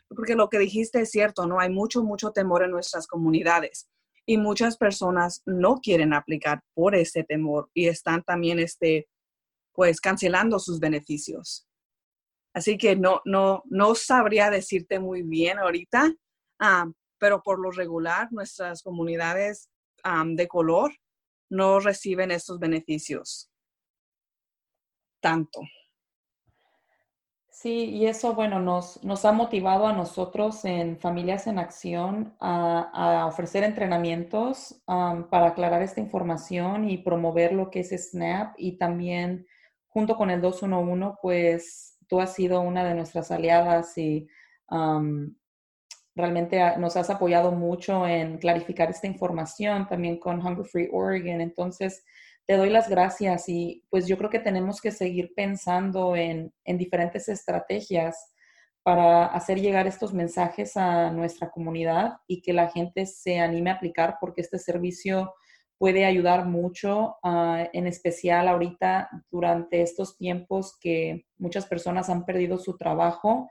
Porque 0.09 0.35
lo 0.35 0.49
que 0.49 0.59
dijiste 0.59 1.01
es 1.01 1.11
cierto, 1.11 1.45
¿no? 1.47 1.59
Hay 1.59 1.69
mucho, 1.69 2.03
mucho 2.03 2.31
temor 2.31 2.63
en 2.63 2.71
nuestras 2.71 3.07
comunidades 3.07 3.87
y 4.25 4.37
muchas 4.37 4.77
personas 4.77 5.41
no 5.45 5.77
quieren 5.77 6.13
aplicar 6.13 6.61
por 6.73 6.95
ese 6.95 7.23
temor 7.23 7.69
y 7.73 7.87
están 7.87 8.23
también, 8.23 8.59
este, 8.59 9.07
pues, 9.73 10.01
cancelando 10.01 10.59
sus 10.59 10.79
beneficios. 10.79 11.67
Así 12.53 12.77
que 12.77 12.95
no, 12.95 13.21
no, 13.25 13.63
no 13.65 13.95
sabría 13.95 14.49
decirte 14.49 14.99
muy 14.99 15.21
bien 15.21 15.59
ahorita, 15.59 16.13
ah, 16.59 16.87
pero 17.19 17.41
por 17.43 17.59
lo 17.59 17.71
regular 17.71 18.29
nuestras 18.31 18.81
comunidades 18.81 19.69
de 20.25 20.47
color 20.47 20.91
no 21.49 21.79
reciben 21.79 22.31
estos 22.31 22.59
beneficios. 22.59 23.49
tanto. 25.19 25.59
Sí, 27.59 27.85
y 27.85 28.05
eso, 28.05 28.35
bueno, 28.35 28.59
nos, 28.59 29.03
nos 29.03 29.25
ha 29.25 29.31
motivado 29.31 29.87
a 29.87 29.93
nosotros 29.93 30.63
en 30.63 30.99
Familias 30.99 31.47
en 31.47 31.57
Acción 31.57 32.35
a, 32.39 33.25
ofrecer 33.27 33.63
entrenamientos 33.63 34.79
para 34.85 35.47
aclarar 35.47 35.81
esta 35.81 35.99
información 35.99 36.87
y 36.87 36.99
promover 36.99 37.53
lo 37.53 37.71
que 37.71 37.79
es 37.79 37.89
SNAP 38.11 38.53
y 38.59 38.77
también 38.77 39.47
junto 39.87 40.15
con 40.15 40.29
el 40.29 40.39
211, 40.39 41.17
pues 41.19 41.97
tú 42.07 42.21
has 42.21 42.35
sido 42.35 42.61
una 42.61 42.83
de 42.83 42.93
nuestras 42.93 43.31
aliadas 43.31 43.97
y 43.97 44.27
realmente 46.15 46.77
nos 46.77 46.95
has 46.95 47.09
apoyado 47.09 47.51
mucho 47.51 48.05
en 48.07 48.37
clarificar 48.37 48.91
esta 48.91 49.07
información 49.07 49.87
también 49.87 50.19
con 50.19 50.45
Hunger 50.45 50.65
Free 50.65 50.89
Oregon. 50.93 51.41
Entonces, 51.41 52.05
te 52.47 52.55
doy 52.55 52.69
las 52.69 52.89
gracias 52.89 53.49
y 53.49 53.83
pues 53.89 54.07
yo 54.07 54.17
creo 54.17 54.29
que 54.29 54.39
tenemos 54.39 54.79
que 54.79 54.91
seguir 54.91 55.33
pensando 55.35 56.15
en, 56.15 56.53
diferentes 56.65 57.27
estrategias 57.27 58.31
para 58.83 59.25
hacer 59.25 59.59
llegar 59.59 59.85
estos 59.85 60.13
mensajes 60.13 60.77
a 60.77 61.11
nuestra 61.11 61.51
comunidad 61.51 62.19
y 62.25 62.41
que 62.41 62.53
la 62.53 62.69
gente 62.69 63.05
se 63.05 63.39
anime 63.39 63.69
a 63.69 63.73
aplicar 63.73 64.15
porque 64.21 64.41
este 64.41 64.59
servicio 64.59 65.33
puede 65.77 66.05
ayudar 66.05 66.45
mucho, 66.45 67.17
ah, 67.21 67.67
en 67.73 67.85
especial 67.85 68.47
ahorita 68.47 69.09
durante 69.29 69.81
estos 69.81 70.17
tiempos 70.17 70.77
que 70.79 71.25
muchas 71.37 71.65
personas 71.65 72.09
han 72.09 72.23
perdido 72.23 72.57
su 72.57 72.77
trabajo 72.77 73.49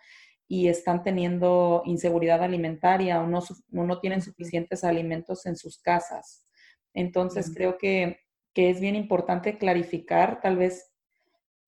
y 0.49 0.69
están 0.69 1.03
teniendo 1.03 1.83
inseguridad 1.85 2.43
alimentaria 2.43 3.21
o 3.21 3.26
no, 3.26 3.43
no 3.69 4.00
tienen 4.00 4.23
suficientes 4.23 4.85
alimentos 4.85 5.45
en 5.45 5.57
sus 5.57 5.79
casas. 5.83 6.47
Entonces, 6.95 7.53
creo 7.55 7.76
que 7.76 8.25
que 8.57 8.71
es 8.71 8.81
bien 8.81 8.97
importante 8.97 9.59
clarificar 9.59 10.41
tal 10.41 10.57
vez 10.57 10.91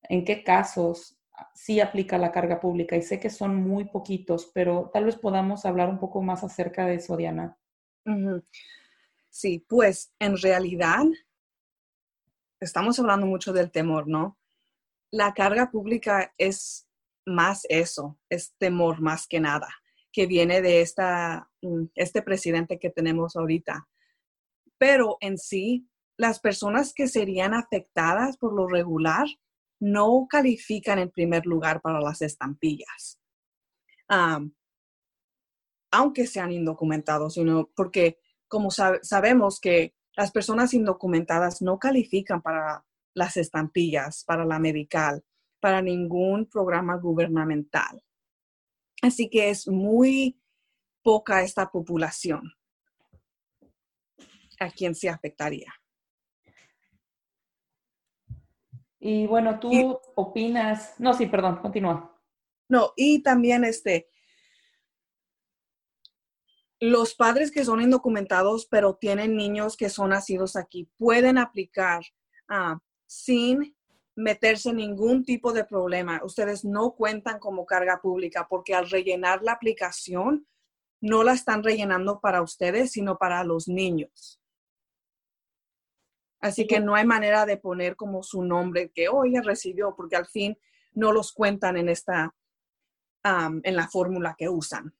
en 0.04 0.24
qué 0.24 0.42
casos 0.42 1.20
sí 1.54 1.80
aplica 1.80 2.16
la 2.16 2.32
carga 2.32 2.60
pública. 2.60 2.96
Y 2.96 3.02
sé 3.02 3.20
que 3.20 3.28
son 3.28 3.56
muy 3.56 3.84
poquitos, 3.90 4.50
pero 4.54 4.90
tal 4.90 5.04
vez 5.04 5.16
podamos 5.16 5.66
hablar 5.66 5.90
un 5.90 5.98
poco 5.98 6.22
más 6.22 6.42
acerca 6.44 6.86
de 6.86 6.94
eso, 6.94 7.14
Diana. 7.18 7.58
Sí, 9.28 9.66
pues 9.68 10.14
en 10.18 10.38
realidad 10.38 11.04
estamos 12.58 12.98
hablando 12.98 13.26
mucho 13.26 13.52
del 13.52 13.70
temor, 13.70 14.08
¿no? 14.08 14.38
La 15.10 15.34
carga 15.34 15.70
pública 15.70 16.32
es 16.38 16.88
más 17.26 17.66
eso, 17.68 18.18
es 18.30 18.54
temor 18.56 19.02
más 19.02 19.26
que 19.26 19.40
nada, 19.40 19.68
que 20.10 20.24
viene 20.24 20.62
de 20.62 20.80
esta, 20.80 21.50
mm, 21.60 21.88
este 21.96 22.22
presidente 22.22 22.78
que 22.78 22.88
tenemos 22.88 23.36
ahorita. 23.36 23.86
Pero 24.78 25.18
en 25.20 25.36
sí, 25.36 25.86
las 26.18 26.40
personas 26.40 26.92
que 26.92 27.06
serían 27.06 27.54
afectadas 27.54 28.36
por 28.36 28.52
lo 28.52 28.66
regular 28.66 29.26
no 29.80 30.26
califican 30.28 30.98
en 30.98 31.10
primer 31.10 31.46
lugar 31.46 31.80
para 31.80 32.00
las 32.00 32.20
estampillas, 32.20 33.20
aunque 35.92 36.26
sean 36.26 36.52
indocumentados, 36.52 37.34
sino 37.34 37.70
porque 37.74 38.18
como 38.48 38.70
sabemos 38.70 39.60
que 39.60 39.94
las 40.16 40.32
personas 40.32 40.74
indocumentadas 40.74 41.62
no 41.62 41.78
califican 41.78 42.42
para 42.42 42.84
las 43.14 43.36
estampillas, 43.36 44.24
para 44.24 44.44
la 44.44 44.58
medical, 44.58 45.24
para 45.60 45.80
ningún 45.80 46.46
programa 46.46 46.96
gubernamental. 46.96 48.02
Así 49.02 49.30
que 49.30 49.50
es 49.50 49.68
muy 49.68 50.40
poca 51.02 51.42
esta 51.42 51.70
población 51.70 52.52
a 54.58 54.70
quien 54.70 54.96
se 54.96 55.08
afectaría. 55.08 55.72
Y 59.00 59.26
bueno, 59.26 59.60
tú 59.60 60.00
opinas, 60.14 60.94
no, 60.98 61.14
sí, 61.14 61.26
perdón, 61.26 61.56
continúa. 61.56 62.14
No, 62.68 62.92
y 62.96 63.22
también 63.22 63.64
este, 63.64 64.08
los 66.80 67.14
padres 67.14 67.50
que 67.50 67.64
son 67.64 67.80
indocumentados, 67.80 68.66
pero 68.66 68.94
tienen 68.94 69.36
niños 69.36 69.76
que 69.76 69.88
son 69.88 70.10
nacidos 70.10 70.56
aquí, 70.56 70.88
pueden 70.96 71.38
aplicar 71.38 72.02
ah, 72.48 72.78
sin 73.06 73.76
meterse 74.16 74.70
en 74.70 74.76
ningún 74.76 75.24
tipo 75.24 75.52
de 75.52 75.64
problema. 75.64 76.20
Ustedes 76.24 76.64
no 76.64 76.92
cuentan 76.92 77.38
como 77.38 77.66
carga 77.66 78.00
pública 78.02 78.46
porque 78.48 78.74
al 78.74 78.90
rellenar 78.90 79.42
la 79.42 79.52
aplicación, 79.52 80.46
no 81.00 81.22
la 81.22 81.32
están 81.32 81.62
rellenando 81.62 82.20
para 82.20 82.42
ustedes, 82.42 82.90
sino 82.90 83.18
para 83.18 83.44
los 83.44 83.68
niños. 83.68 84.40
Así 86.40 86.66
que 86.66 86.80
no 86.80 86.94
hay 86.94 87.04
manera 87.04 87.46
de 87.46 87.56
poner 87.56 87.96
como 87.96 88.22
su 88.22 88.42
nombre 88.42 88.90
que 88.94 89.08
hoy 89.08 89.36
oh, 89.36 89.42
recibió, 89.42 89.94
porque 89.96 90.16
al 90.16 90.26
fin 90.26 90.56
no 90.92 91.12
los 91.12 91.32
cuentan 91.32 91.76
en 91.76 91.88
esta, 91.88 92.34
en 93.24 93.76
la 93.76 93.88
fórmula 93.88 94.34
que 94.38 94.48
usan. 94.48 94.94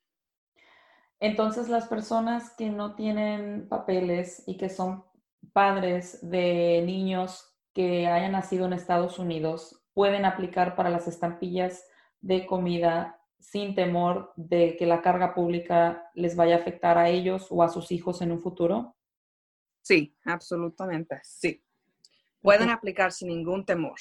Entonces, 1.20 1.68
las 1.68 1.86
personas 1.88 2.54
que 2.56 2.70
no 2.70 2.94
tienen 2.94 3.68
papeles 3.68 4.44
y 4.46 4.56
que 4.56 4.68
son 4.68 5.04
padres 5.52 6.18
de 6.22 6.82
niños 6.84 7.54
que 7.72 8.06
hayan 8.06 8.32
nacido 8.32 8.66
en 8.66 8.72
Estados 8.72 9.18
Unidos 9.18 9.84
pueden 9.94 10.24
aplicar 10.24 10.76
para 10.76 10.90
las 10.90 11.08
estampillas 11.08 11.84
de 12.20 12.46
comida 12.46 13.20
sin 13.40 13.74
temor 13.74 14.32
de 14.36 14.76
que 14.76 14.86
la 14.86 15.00
carga 15.02 15.34
pública 15.34 16.10
les 16.14 16.36
vaya 16.36 16.56
a 16.56 16.58
afectar 16.58 16.98
a 16.98 17.08
ellos 17.08 17.46
o 17.50 17.62
a 17.62 17.68
sus 17.68 17.90
hijos 17.92 18.20
en 18.20 18.32
un 18.32 18.40
futuro? 18.40 18.96
Sí, 19.88 20.14
absolutamente, 20.26 21.18
sí. 21.24 21.62
Pueden 22.42 22.68
aplicar 22.68 23.10
sin 23.10 23.28
ningún 23.28 23.64
temor. 23.64 23.96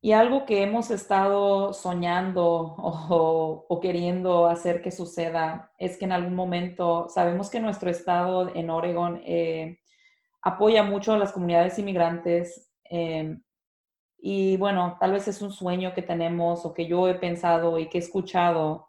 Y 0.00 0.12
algo 0.12 0.46
que 0.46 0.62
hemos 0.62 0.92
estado 0.92 1.72
soñando 1.72 2.44
o, 2.78 3.80
queriendo 3.82 4.46
hacer 4.46 4.80
que 4.80 4.92
suceda 4.92 5.72
es 5.76 5.96
que 5.96 6.04
en 6.04 6.12
algún 6.12 6.36
momento, 6.36 7.08
sabemos 7.08 7.50
que 7.50 7.58
nuestro 7.58 7.90
estado 7.90 8.54
en 8.54 8.70
Oregon 8.70 9.20
eh, 9.24 9.80
apoya 10.40 10.84
mucho 10.84 11.14
a 11.14 11.18
las 11.18 11.32
comunidades 11.32 11.76
inmigrantes 11.80 12.70
eh, 12.88 13.36
y 14.18 14.56
bueno, 14.56 14.98
tal 15.00 15.14
vez 15.14 15.26
es 15.26 15.42
un 15.42 15.50
sueño 15.50 15.94
que 15.94 16.02
tenemos 16.02 16.64
o 16.64 16.74
que 16.74 16.86
yo 16.86 17.08
he 17.08 17.16
pensado 17.16 17.76
y 17.80 17.88
que 17.88 17.98
he 17.98 18.00
escuchado 18.00 18.87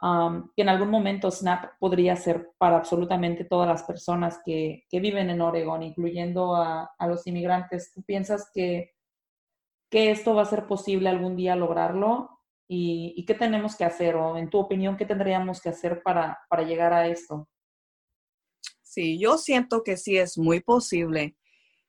que 0.00 0.62
en 0.62 0.68
algún 0.68 0.90
momento 0.90 1.30
SNAP 1.30 1.78
podría 1.78 2.16
ser 2.16 2.50
para 2.58 2.76
absolutamente 2.76 3.44
todas 3.44 3.68
las 3.68 3.84
personas 3.84 4.40
que, 4.44 4.84
viven 4.92 5.30
en 5.30 5.40
Oregon, 5.40 5.82
incluyendo 5.82 6.56
a, 6.56 6.94
los 7.06 7.26
inmigrantes. 7.26 7.92
¿Tú 7.92 8.02
piensas 8.02 8.50
que, 8.52 8.94
que, 9.90 10.10
esto 10.10 10.34
va 10.34 10.42
a 10.42 10.46
ser 10.46 10.66
posible 10.66 11.08
algún 11.08 11.36
día 11.36 11.56
lograrlo? 11.56 12.42
¿Y, 12.68 13.24
qué 13.26 13.34
tenemos 13.34 13.76
que 13.76 13.84
hacer? 13.84 14.16
O 14.16 14.36
en 14.36 14.50
tu 14.50 14.58
opinión, 14.58 14.96
¿qué 14.96 15.06
tendríamos 15.06 15.60
que 15.60 15.70
hacer 15.70 16.02
para, 16.02 16.38
para 16.48 16.64
llegar 16.64 16.92
a 16.92 17.06
esto? 17.06 17.48
Sí, 18.82 19.18
yo 19.18 19.38
siento 19.38 19.82
que 19.82 19.96
sí 19.96 20.16
es 20.16 20.36
muy 20.38 20.60
posible. 20.60 21.36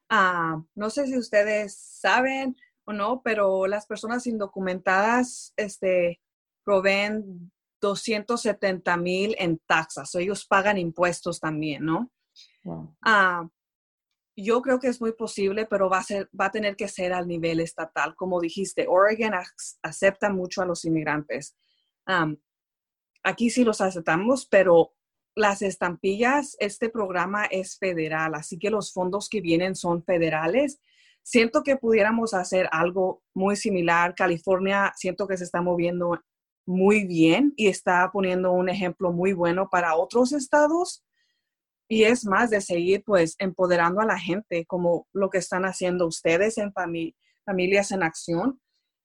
Ah, 0.09 0.61
no 0.75 0.89
sé 0.89 1.07
si 1.07 1.17
ustedes 1.17 1.77
saben 1.77 2.55
o 2.85 2.93
no, 2.93 3.21
pero 3.23 3.67
las 3.67 3.87
personas 3.87 4.27
indocumentadas 4.27 5.53
este, 5.57 6.21
proveen 6.63 7.51
270 7.81 8.97
mil 8.97 9.35
en 9.37 9.59
taxas. 9.65 10.13
Ellos 10.15 10.45
pagan 10.45 10.77
impuestos 10.77 11.39
también, 11.39 11.85
¿no? 11.85 12.11
Ah, 13.01 13.47
yo 14.35 14.61
creo 14.61 14.79
que 14.79 14.87
es 14.87 14.99
muy 14.99 15.13
posible, 15.13 15.65
pero 15.65 15.89
va 15.89 15.99
a, 15.99 16.03
ser, 16.03 16.29
va 16.39 16.47
a 16.47 16.51
tener 16.51 16.75
que 16.75 16.87
ser 16.87 17.13
al 17.13 17.27
nivel 17.27 17.59
estatal. 17.59 18.15
Como 18.15 18.41
dijiste, 18.41 18.85
Oregon 18.87 19.33
acepta 19.81 20.29
mucho 20.29 20.61
a 20.61 20.65
los 20.65 20.83
inmigrantes. 20.85 21.55
aquí 23.23 23.49
sí 23.49 23.63
los 23.63 23.81
aceptamos, 23.81 24.45
pero 24.45 24.93
las 25.35 25.61
estampillas, 25.61 26.55
este 26.59 26.89
programa 26.89 27.45
es 27.45 27.77
federal, 27.77 28.35
así 28.35 28.57
que 28.57 28.69
los 28.69 28.93
fondos 28.93 29.27
que 29.29 29.41
vienen 29.41 29.75
son 29.75 30.03
federales. 30.03 30.79
Siento 31.23 31.63
que 31.63 31.75
pudiéramos 31.75 32.33
hacer 32.33 32.69
algo 32.71 33.23
muy 33.33 33.55
similar. 33.55 34.15
California, 34.15 34.93
siento 34.95 35.27
que 35.27 35.37
se 35.37 35.43
está 35.43 35.61
moviendo 35.61 36.21
muy 36.65 37.05
bien 37.05 37.53
y 37.55 37.67
está 37.67 38.09
poniendo 38.11 38.51
un 38.51 38.69
ejemplo 38.69 39.11
muy 39.11 39.33
bueno 39.33 39.69
para 39.69 39.95
otros 39.95 40.33
estados. 40.33 41.03
Y 41.87 42.03
es 42.03 42.25
más 42.25 42.49
de 42.49 42.61
seguir 42.61 43.03
pues 43.05 43.35
empoderando 43.37 44.01
a 44.01 44.05
la 44.05 44.19
gente 44.19 44.65
como 44.65 45.07
lo 45.13 45.29
que 45.29 45.37
están 45.37 45.65
haciendo 45.65 46.07
ustedes 46.07 46.57
en 46.57 46.73
Familias 46.73 47.91
en 47.91 48.01
Acción, 48.01 48.59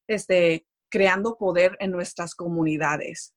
este, 0.08 0.66
creando 0.90 1.36
poder 1.36 1.76
en 1.80 1.90
nuestras 1.90 2.34
comunidades. 2.34 3.34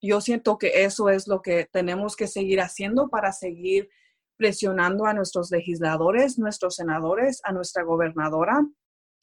Yo 0.00 0.20
siento 0.20 0.58
que 0.58 0.84
eso 0.84 1.10
es 1.10 1.26
lo 1.28 1.42
que 1.42 1.68
tenemos 1.70 2.16
que 2.16 2.26
seguir 2.26 2.60
haciendo 2.60 3.08
para 3.08 3.32
seguir 3.32 3.90
presionando 4.36 5.04
a 5.04 5.12
nuestros 5.12 5.50
legisladores, 5.50 6.38
nuestros 6.38 6.76
senadores, 6.76 7.40
a 7.42 7.52
nuestra 7.52 7.82
gobernadora, 7.82 8.64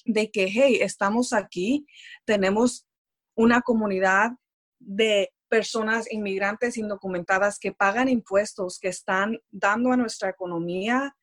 de 0.04 0.30
que, 0.30 0.48
hey, 0.50 0.80
estamos 0.82 1.34
aquí, 1.34 1.88
tenemos 2.26 2.86
una 3.36 3.62
comunidad 3.62 4.32
de 4.80 5.32
personas 5.50 6.12
inmigrantes 6.12 6.78
indocumentadas 6.78 7.60
que 7.60 7.72
pagan 7.72 8.10
impuestos, 8.10 8.80
que 8.80 8.88
están 8.90 9.40
dando 9.52 9.92
a 9.92 9.98
nuestra 9.98 10.30
economía 10.30 11.16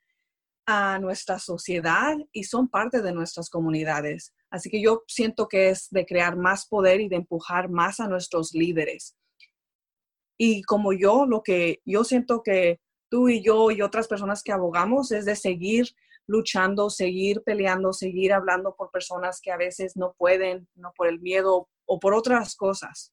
a 0.66 0.98
nuestra 0.98 1.38
sociedad 1.38 2.16
y 2.32 2.44
son 2.44 2.68
parte 2.68 3.02
de 3.02 3.12
nuestras 3.12 3.50
comunidades. 3.50 4.32
Así 4.50 4.70
que 4.70 4.80
yo 4.80 5.02
siento 5.06 5.48
que 5.48 5.70
es 5.70 5.88
de 5.90 6.06
crear 6.06 6.36
más 6.36 6.66
poder 6.66 7.00
y 7.00 7.08
de 7.08 7.16
empujar 7.16 7.68
más 7.68 8.00
a 8.00 8.08
nuestros 8.08 8.52
líderes. 8.54 9.16
Y 10.38 10.62
como 10.62 10.92
yo, 10.92 11.26
lo 11.26 11.42
que 11.42 11.80
yo 11.84 12.04
siento 12.04 12.42
que 12.42 12.80
tú 13.10 13.28
y 13.28 13.42
yo 13.42 13.70
y 13.70 13.82
otras 13.82 14.08
personas 14.08 14.42
que 14.42 14.52
abogamos 14.52 15.12
es 15.12 15.24
de 15.24 15.36
seguir 15.36 15.88
luchando, 16.26 16.90
seguir 16.90 17.42
peleando, 17.42 17.92
seguir 17.92 18.32
hablando 18.32 18.74
por 18.76 18.90
personas 18.90 19.40
que 19.40 19.50
a 19.50 19.56
veces 19.56 19.96
no 19.96 20.14
pueden, 20.16 20.68
no 20.74 20.92
por 20.96 21.08
el 21.08 21.20
miedo 21.20 21.68
o 21.86 21.98
por 22.00 22.14
otras 22.14 22.54
cosas. 22.56 23.12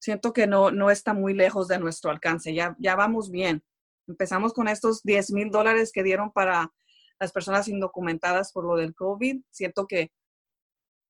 Siento 0.00 0.32
que 0.32 0.46
no, 0.46 0.70
no 0.70 0.90
está 0.90 1.14
muy 1.14 1.34
lejos 1.34 1.68
de 1.68 1.78
nuestro 1.78 2.10
alcance, 2.10 2.52
ya, 2.52 2.76
ya 2.78 2.94
vamos 2.94 3.30
bien. 3.30 3.64
Empezamos 4.06 4.52
con 4.52 4.68
estos 4.68 5.02
10 5.02 5.32
mil 5.32 5.50
dólares 5.50 5.92
que 5.92 6.02
dieron 6.02 6.30
para 6.30 6.70
las 7.18 7.32
personas 7.32 7.68
indocumentadas 7.68 8.52
por 8.52 8.64
lo 8.64 8.76
del 8.76 8.94
COVID. 8.94 9.42
Siento 9.50 9.86
que 9.86 10.10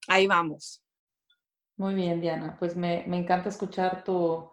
ahí 0.07 0.27
vamos. 0.27 0.85
Muy 1.77 1.95
bien, 1.95 2.21
Diana. 2.21 2.57
Pues 2.59 2.77
me, 2.77 3.05
me 3.09 3.19
encanta 3.19 3.49
escuchar 3.49 4.05
tu, 4.05 4.49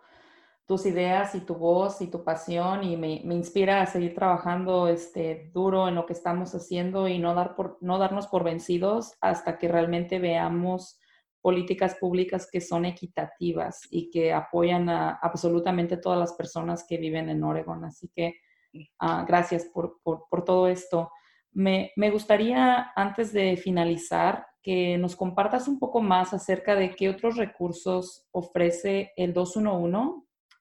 tus 0.71 0.85
ideas 0.85 1.35
y 1.35 1.41
tu 1.41 1.55
voz 1.55 2.01
y 2.01 2.07
tu 2.07 2.23
pasión 2.23 2.83
y 2.85 2.95
me, 2.95 3.21
me, 3.25 3.35
inspira 3.35 3.81
a 3.81 3.85
seguir 3.85 4.15
trabajando 4.15 4.87
este, 4.87 5.51
duro 5.53 5.89
en 5.89 5.95
lo 5.95 6.05
que 6.05 6.13
estamos 6.13 6.55
haciendo 6.55 7.09
y 7.09 7.19
no, 7.19 7.35
dar 7.35 7.55
por, 7.55 7.77
no 7.81 7.97
darnos 7.97 8.27
por 8.27 8.45
vencidos 8.45 9.17
hasta 9.19 9.57
que 9.57 9.67
realmente 9.67 10.17
veamos 10.17 10.97
políticas 11.41 11.95
públicas 11.95 12.47
que 12.51 12.61
son 12.61 12.85
equitativas 12.85 13.87
y 13.89 14.09
que 14.09 14.31
apoyan 14.31 14.89
a 14.89 15.19
absolutamente 15.21 15.97
todas 15.97 16.19
las 16.19 16.33
personas 16.33 16.85
que 16.87 16.97
viven 16.97 17.29
en 17.29 17.43
Oregon. 17.43 17.83
Así 17.83 18.09
que 18.15 18.35
uh, 18.73 19.25
gracias 19.25 19.65
por, 19.65 19.99
por, 20.03 20.45
todo 20.45 20.67
esto. 20.67 21.11
Me, 21.51 21.91
me, 21.95 22.11
gustaría, 22.11 22.91
antes 22.95 23.33
de 23.33 23.57
finalizar, 23.57 24.45
que 24.61 24.97
nos 24.97 25.15
compartas 25.15 25.67
un 25.67 25.79
poco 25.79 26.01
más 26.01 26.33
acerca 26.33 26.75
de 26.75 26.95
qué 26.95 27.09
otros 27.09 27.35
recursos 27.35 28.27
ofrece 28.31 29.11
el 29.17 29.33
211 29.33 29.97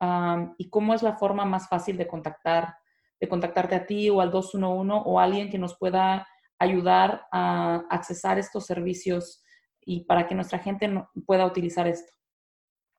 um, 0.00 0.54
y 0.56 0.70
cómo 0.70 0.94
es 0.94 1.02
la 1.02 1.18
forma 1.18 1.44
más 1.44 1.68
fácil 1.68 1.98
de 1.98 2.06
contactar, 2.06 2.74
de 3.20 3.28
contactarte 3.28 3.74
a 3.74 3.86
ti 3.86 4.08
o 4.08 4.22
al 4.22 4.30
211 4.30 5.02
o 5.04 5.20
a 5.20 5.24
alguien 5.24 5.50
que 5.50 5.58
nos 5.58 5.76
pueda 5.76 6.26
ayudar 6.58 7.26
a 7.30 7.84
accesar 7.90 8.38
estos 8.38 8.64
servicios 8.66 9.42
y 9.90 10.04
para 10.04 10.28
que 10.28 10.36
nuestra 10.36 10.60
gente 10.60 10.88
pueda 11.26 11.44
utilizar 11.44 11.88
esto. 11.88 12.12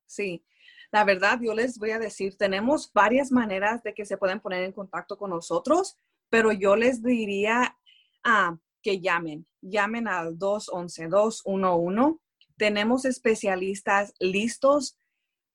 Sí, 0.06 0.44
la 0.92 1.06
verdad, 1.06 1.40
yo 1.42 1.54
les 1.54 1.80
voy 1.80 1.92
a 1.92 2.00
decir, 2.00 2.36
tenemos 2.36 2.92
varias 2.92 3.32
maneras 3.32 3.82
de 3.82 3.94
que 3.94 4.04
se 4.04 4.18
pueden 4.18 4.42
poner 4.42 4.64
en 4.64 4.74
contacto 4.74 5.18
con 5.18 5.30
nosotros, 5.30 5.96
pero 6.30 6.52
yo 6.52 6.76
les 6.76 7.02
diría 7.02 7.78
ah, 8.26 8.58
que 8.82 9.00
llamen, 9.00 9.48
llamen 9.62 10.10
al 10.10 10.38
211-211. 10.38 12.20
Tenemos 12.58 13.06
especialistas 13.06 14.14
listos 14.20 14.98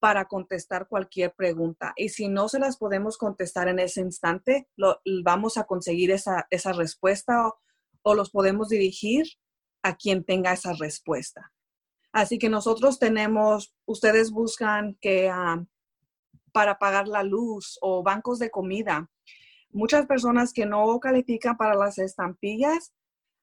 para 0.01 0.25
contestar 0.25 0.89
cualquier 0.89 1.35
pregunta. 1.35 1.93
Y 1.97 2.09
si 2.09 2.29
no 2.29 2.49
se 2.49 2.61
las 2.61 2.79
podemos 2.79 3.19
contestar 3.19 3.69
en 3.69 3.79
ese 3.79 4.01
instante, 4.01 4.71
lo, 4.75 5.03
vamos 5.23 5.59
a 5.59 5.65
conseguir 5.65 6.13
esa, 6.13 6.47
esa 6.49 6.73
respuesta 6.73 7.53
o 8.01 8.15
los 8.15 8.31
podemos 8.31 8.71
dirigir 8.71 9.27
a 9.87 9.95
quien 9.95 10.25
tenga 10.25 10.53
esa 10.53 10.73
respuesta. 10.73 11.53
Así 12.13 12.39
que 12.39 12.49
nosotros 12.49 12.99
tenemos, 12.99 13.75
ustedes 13.85 14.31
buscan 14.31 14.97
que 15.01 15.29
ah, 15.29 15.63
para 16.53 16.79
pagar 16.79 17.09
la 17.09 17.23
luz 17.23 17.79
o 17.83 18.03
bancos 18.03 18.39
de 18.39 18.51
comida, 18.51 19.11
muchas 19.71 20.07
personas 20.07 20.53
que 20.53 20.67
no 20.67 20.99
califican 20.99 21.57
para 21.57 21.75
las 21.75 21.99
estampillas 21.99 22.93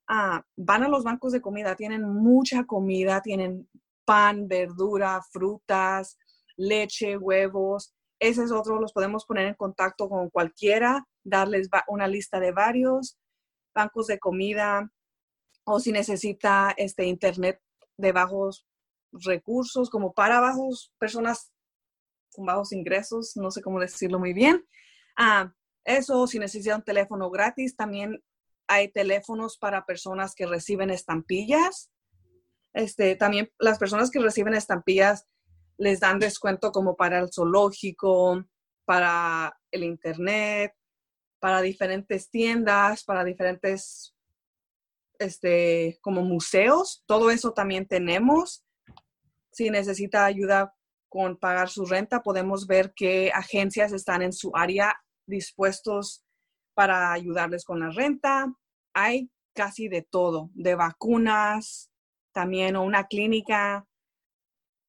ah, 0.08 0.44
van 0.56 0.84
a 0.84 0.90
los 0.90 1.04
bancos 1.04 1.32
de 1.32 1.42
comida, 1.42 1.76
tienen 1.76 2.04
mucha 2.04 2.66
comida, 2.66 3.22
tienen 3.22 3.70
pan, 4.06 4.48
verdura, 4.48 5.22
frutas, 5.32 6.18
leche, 6.58 7.18
huevos. 7.18 7.94
Ese 8.20 8.44
es 8.44 8.52
otro, 8.52 8.80
los 8.80 8.94
podemos 8.94 9.26
poner 9.26 9.48
en 9.48 9.56
contacto 9.56 10.10
con 10.10 10.30
cualquiera, 10.30 11.06
darles 11.24 11.70
una 11.88 12.08
lista 12.08 12.40
de 12.40 12.52
varios 12.52 13.18
bancos 13.74 14.08
de 14.08 14.20
comida, 14.20 14.90
o 15.66 15.80
si 15.80 15.92
necesita 15.92 16.74
este 16.78 17.06
internet 17.06 17.62
de 17.98 18.12
bajos 18.12 18.66
recursos, 19.12 19.90
como 19.90 20.14
para 20.14 20.40
bajos, 20.40 20.92
personas 20.98 21.52
con 22.34 22.46
bajos 22.46 22.72
ingresos, 22.72 23.34
no 23.36 23.52
sé 23.52 23.62
cómo 23.62 23.80
decirlo 23.80 24.20
muy 24.20 24.34
bien. 24.34 24.66
Ah, 25.16 25.54
eso, 25.86 26.26
si 26.28 26.40
necesita 26.40 26.76
un 26.76 26.84
teléfono 26.84 27.30
gratis, 27.30 27.76
también 27.76 28.24
hay 28.68 28.92
teléfonos 28.92 29.58
para 29.58 29.86
personas 29.86 30.34
que 30.34 30.46
reciben 30.46 30.90
estampillas. 30.90 31.92
Este, 32.74 33.16
también 33.16 33.52
las 33.60 33.78
personas 33.78 34.10
que 34.10 34.20
reciben 34.20 34.56
estampillas 34.56 35.28
les 35.78 36.00
dan 36.00 36.20
descuento 36.20 36.72
como 36.72 36.96
para 36.96 37.20
el 37.20 37.30
zoológico, 37.32 38.44
para 38.86 39.56
el 39.72 39.84
internet, 39.84 40.74
para 41.40 41.62
diferentes 41.62 42.30
tiendas, 42.30 43.04
para 43.04 43.24
diferentes 43.24 44.13
este, 45.24 45.98
como 46.02 46.22
museos, 46.22 47.04
todo 47.08 47.32
eso 47.32 47.54
también 47.54 47.88
tenemos. 47.88 48.64
Si 49.52 49.70
necesita 49.70 50.26
ayuda 50.26 50.76
con 51.10 51.38
pagar 51.38 51.70
su 51.70 51.86
renta, 51.86 52.22
podemos 52.22 52.68
ver 52.68 52.94
qué 52.96 53.32
agencias 53.34 53.94
están 53.94 54.22
en 54.22 54.34
su 54.34 54.52
área 54.56 54.96
dispuestos 55.26 56.24
para 56.74 57.14
ayudarles 57.14 57.66
con 57.66 57.80
la 57.80 57.90
renta. 57.90 58.54
Hay 58.94 59.32
casi 59.54 59.88
de 59.88 60.02
todo, 60.02 60.50
de 60.54 60.76
vacunas, 60.76 61.92
también 62.32 62.76
o 62.76 62.84
una 62.84 63.06
clínica. 63.06 63.88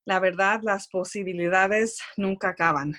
La 0.07 0.19
verdad, 0.19 0.61
las 0.63 0.89
posibilidades 0.89 1.99
nunca 2.17 2.51
acaban. 2.51 2.95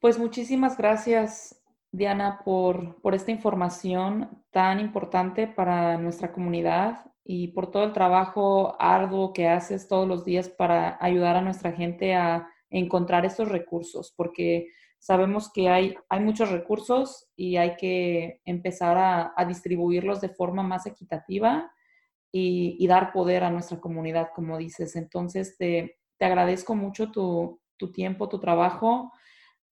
Pues 0.00 0.18
muchísimas 0.18 0.76
gracias, 0.76 1.59
Diana, 1.92 2.40
por, 2.44 3.00
por 3.00 3.14
esta 3.14 3.32
información 3.32 4.44
tan 4.50 4.78
importante 4.78 5.48
para 5.48 5.98
nuestra 5.98 6.32
comunidad 6.32 7.10
y 7.24 7.48
por 7.48 7.70
todo 7.70 7.84
el 7.84 7.92
trabajo 7.92 8.76
arduo 8.80 9.32
que 9.32 9.48
haces 9.48 9.88
todos 9.88 10.06
los 10.06 10.24
días 10.24 10.48
para 10.48 10.96
ayudar 11.00 11.36
a 11.36 11.42
nuestra 11.42 11.72
gente 11.72 12.14
a 12.14 12.48
encontrar 12.70 13.24
estos 13.24 13.48
recursos, 13.48 14.12
porque 14.16 14.68
sabemos 15.00 15.52
que 15.52 15.68
hay, 15.68 15.94
hay 16.08 16.20
muchos 16.20 16.50
recursos 16.50 17.28
y 17.34 17.56
hay 17.56 17.76
que 17.76 18.40
empezar 18.44 18.96
a, 18.96 19.32
a 19.36 19.44
distribuirlos 19.44 20.20
de 20.20 20.28
forma 20.28 20.62
más 20.62 20.86
equitativa 20.86 21.72
y, 22.30 22.76
y, 22.78 22.86
dar 22.86 23.12
poder 23.12 23.42
a 23.42 23.50
nuestra 23.50 23.80
comunidad, 23.80 24.28
como 24.34 24.56
dices. 24.56 24.94
Entonces, 24.94 25.56
te, 25.56 25.98
te 26.16 26.24
agradezco 26.24 26.76
mucho 26.76 27.10
tu, 27.10 27.60
tu 27.76 27.90
tiempo, 27.90 28.28
tu 28.28 28.38
trabajo 28.38 29.10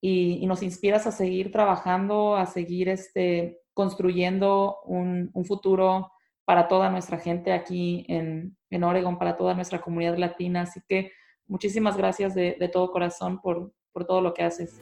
y, 0.00 0.46
nos 0.46 0.62
inspiras 0.62 1.06
a 1.06 1.12
seguir 1.12 1.50
trabajando, 1.50 2.36
a 2.36 2.46
seguir 2.46 2.88
este, 2.88 3.60
construyendo 3.74 4.78
un, 4.84 5.30
un 5.32 5.44
futuro 5.44 6.10
para 6.44 6.68
toda 6.68 6.90
nuestra 6.90 7.18
gente 7.18 7.52
aquí 7.52 8.04
en, 8.08 8.56
en, 8.70 8.84
Oregon, 8.84 9.18
para 9.18 9.36
toda 9.36 9.54
nuestra 9.54 9.80
comunidad 9.80 10.16
latina. 10.16 10.62
Así 10.62 10.80
que 10.88 11.12
muchísimas 11.46 11.96
gracias 11.96 12.34
de, 12.34 12.56
de 12.58 12.68
todo 12.68 12.90
corazón 12.90 13.40
por, 13.40 13.72
por 13.92 14.06
todo 14.06 14.20
lo 14.20 14.32
que 14.34 14.44
haces. 14.44 14.80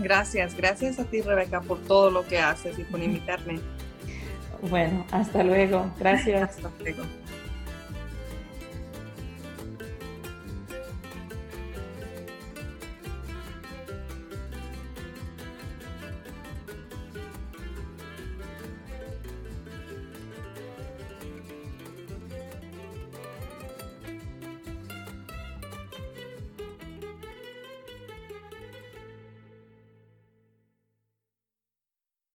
Gracias, 0.00 0.56
gracias 0.56 0.98
a 0.98 1.04
ti 1.04 1.20
Rebeca 1.20 1.60
por 1.60 1.80
todo 1.82 2.10
lo 2.10 2.26
que 2.26 2.38
haces 2.38 2.78
y 2.78 2.84
por 2.84 3.00
invitarme. 3.00 3.60
Bueno, 4.68 5.04
hasta 5.12 5.44
luego. 5.44 5.90
Gracias. 5.98 6.56
hasta 6.56 6.70
luego. 6.80 7.02